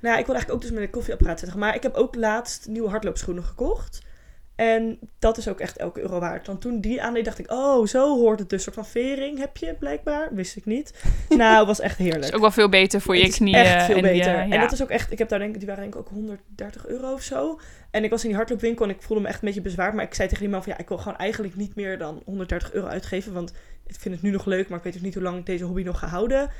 [0.00, 1.58] Nou, ik wil eigenlijk ook dus met een koffieapparaat zetten.
[1.58, 4.02] Maar ik heb ook laatst nieuwe hardloopschoenen gekocht.
[4.54, 6.46] En dat is ook echt elke euro waard.
[6.46, 7.52] Want toen die aandeed, dacht ik...
[7.52, 8.66] Oh, zo hoort het dus.
[8.66, 10.34] Een soort van vering heb je blijkbaar.
[10.34, 10.94] Wist ik niet.
[11.28, 12.24] Nou, was echt heerlijk.
[12.24, 13.56] Is ook wel veel beter voor je knieën.
[13.56, 14.34] Echt veel en die, beter.
[14.34, 15.12] En dat is ook echt...
[15.12, 15.58] Ik heb daar denk ik...
[15.58, 17.60] Die waren denk ik ook 130 euro of zo.
[17.90, 19.94] En ik was in die hardloopwinkel en ik voelde me echt een beetje bezwaard.
[19.94, 20.72] Maar ik zei tegen die man van...
[20.72, 23.32] Ja, ik wil gewoon eigenlijk niet meer dan 130 euro uitgeven.
[23.32, 23.52] Want
[23.86, 24.68] ik vind het nu nog leuk.
[24.68, 26.50] Maar ik weet dus niet hoe lang ik deze hobby nog ga houden.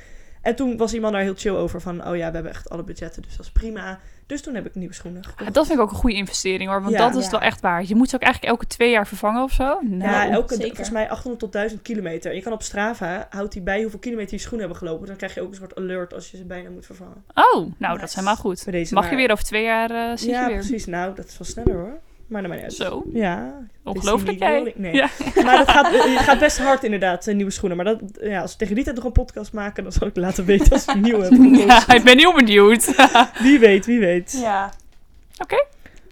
[0.43, 1.81] En toen was iemand daar heel chill over.
[1.81, 3.21] Van, oh ja, we hebben echt alle budgetten.
[3.21, 3.99] Dus dat is prima.
[4.27, 5.47] Dus toen heb ik nieuwe schoenen gekocht.
[5.47, 6.81] Ah, dat vind ik ook een goede investering hoor.
[6.81, 6.97] Want Ja.
[7.07, 7.31] dat is Ja.
[7.31, 7.83] wel echt waar.
[7.85, 9.79] Je moet ze ook eigenlijk elke twee jaar vervangen of zo.
[9.81, 10.67] Nou, Ja, elke, zeker.
[10.67, 12.29] volgens mij 800 tot 1000 kilometer.
[12.31, 15.07] En je kan op Strava, houdt hij bij hoeveel kilometer je schoenen hebben gelopen.
[15.07, 17.23] Dan krijg je ook een soort alert als je ze bijna moet vervangen.
[17.33, 18.91] Oh, nou dat is helemaal goed.
[18.91, 20.57] Mag je weer over twee jaar eh zie Ja, je weer.
[20.57, 20.85] precies.
[20.85, 21.99] Nou, dat is wel sneller hoor.
[22.33, 22.89] Maar dat maakt niet uit.
[22.91, 23.53] Zo, Ja.
[23.83, 24.73] ongelooflijk jij.
[24.75, 24.93] Nee.
[24.93, 25.09] Ja.
[25.45, 27.77] Maar dat gaat, het gaat best hard inderdaad, eh, nieuwe schoenen.
[27.77, 30.15] Maar dat, ja, als we tegen die tijd nog een podcast maken, dan zal ik
[30.15, 31.31] laten weten als ik nieuwe heb.
[31.67, 32.95] Ja, ik ben heel benieuwd.
[33.43, 34.31] Wie weet, wie weet.
[34.41, 34.73] Ja.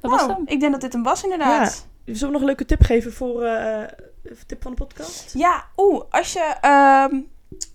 [0.02, 0.44] Dat was nou, hem.
[0.46, 1.88] ik denk dat dit hem was inderdaad.
[2.06, 3.80] Zullen we nog een leuke tip geven voor eh,
[4.24, 5.34] een tip van de podcast?
[5.34, 7.16] Ja, oeh, als je ehm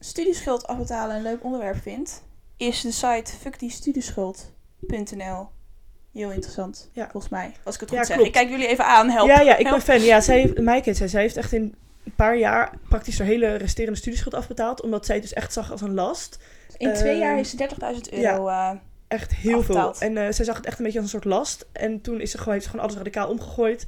[0.00, 2.24] studieschuld afbetalen een leuk onderwerp vindt,
[2.56, 5.48] is de site fuckdiestudieschuld.nl
[6.18, 7.08] heel interessant, Ja.
[7.10, 7.52] volgens mij.
[7.64, 8.14] Als ik het goed Ja, zeg.
[8.16, 8.28] klopt.
[8.28, 9.28] Ik kijk jullie even aan, help.
[9.28, 9.84] Ja, ja, ik Help.
[9.84, 10.04] ben fan.
[10.06, 13.54] Ja, zij, heeft- Maaike, zij, zij heeft echt in een paar jaar praktisch haar hele
[13.54, 14.82] resterende studieschuld afbetaald.
[14.82, 16.38] Omdat zij het dus echt zag als een last.
[16.76, 18.48] In twee Ehm, jaar is ze 30.000 euro.
[18.48, 18.70] eh,
[19.08, 19.98] Echt heel Afbetaald.
[19.98, 20.08] veel.
[20.08, 21.66] En eh, zij zag het echt een beetje als een soort last.
[21.72, 23.86] En toen is ze gewoon, heeft ze gewoon alles radicaal omgegooid.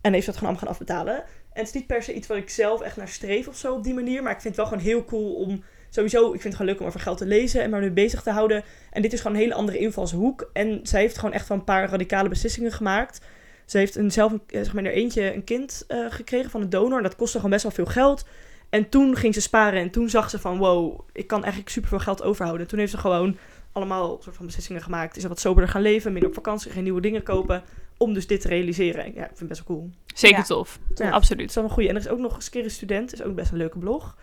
[0.00, 1.14] En heeft dat gewoon allemaal gaan afbetalen.
[1.16, 1.24] En
[1.62, 3.84] het is niet per se iets wat ik zelf echt naar streef of zo op
[3.84, 4.22] die manier.
[4.22, 5.64] Maar ik vind het wel gewoon heel cool om...
[5.96, 8.22] Sowieso, ik vind het gewoon leuk om over geld te lezen en maar mee bezig
[8.22, 8.64] te houden.
[8.90, 10.50] En dit is gewoon een hele andere invalshoek.
[10.52, 13.20] En zij heeft gewoon echt wel een paar radicale beslissingen gemaakt.
[13.64, 16.60] Ze heeft een, zelf eh, zeg maar, in haar eentje een kind eh, gekregen van
[16.60, 16.96] een donor.
[16.96, 18.26] En dat kostte gewoon best wel veel geld.
[18.70, 20.58] En toen ging ze sparen en toen zag ze van...
[20.58, 22.62] Wow, ik kan eigenlijk superveel geld overhouden.
[22.62, 23.36] En toen heeft ze gewoon
[23.72, 25.16] allemaal soort van beslissingen gemaakt.
[25.16, 27.62] Is er wat soberder gaan leven, minder op vakantie, geen nieuwe dingen kopen.
[27.96, 29.04] Om dus dit te realiseren.
[29.04, 29.90] En ja, ik vind het best wel cool.
[30.14, 30.44] Zeker Ja.
[30.44, 30.78] tof.
[30.94, 31.10] Ja.
[31.10, 31.48] Absoluut.
[31.48, 31.88] is wel een goede.
[31.88, 33.12] En er is ook nog eens een student.
[33.12, 34.16] is ook best een leuke blog.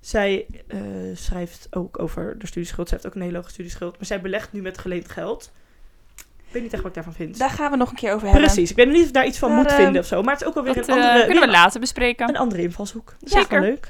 [0.00, 0.80] Zij eh,
[1.14, 2.88] schrijft ook over de studieschuld.
[2.88, 3.96] Zij heeft ook een hele hoge studieschuld.
[3.96, 5.52] Maar zij belegt nu met geleend geld.
[6.16, 7.38] Ik weet niet echt wat ik daarvan vind.
[7.38, 8.44] daar gaan we nog een keer over hebben.
[8.44, 8.70] Precies.
[8.70, 10.22] Ik weet nog niet of ik daar iets van Maar, moet eh, vinden of zo.
[10.22, 12.28] Maar het is ook wel weer Dat een eh, andere, kunnen we later bespreken.
[12.28, 13.06] een andere invalshoek.
[13.06, 13.60] Dat is echt Zeker.
[13.60, 13.88] wel leuk.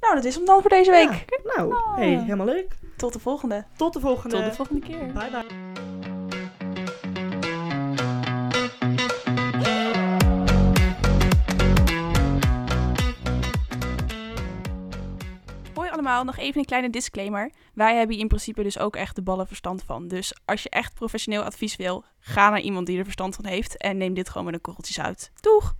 [0.00, 1.10] Nou, dat is hem dan voor deze week.
[1.10, 2.74] Ja, nou, hey, helemaal leuk.
[2.96, 3.64] Tot de volgende.
[3.76, 4.36] Tot de volgende.
[4.36, 4.98] Tot de volgende keer.
[4.98, 5.99] Bye bye.
[16.00, 17.52] Allemaal, nog even een kleine disclaimer.
[17.74, 20.08] Wij hebben hier in principe dus ook echt de ballen verstand van.
[20.08, 23.76] Dus als je echt professioneel advies wil, ga naar iemand die er verstand van heeft
[23.76, 25.32] en neem dit gewoon met een korreltjes uit.
[25.40, 25.74] Doeg!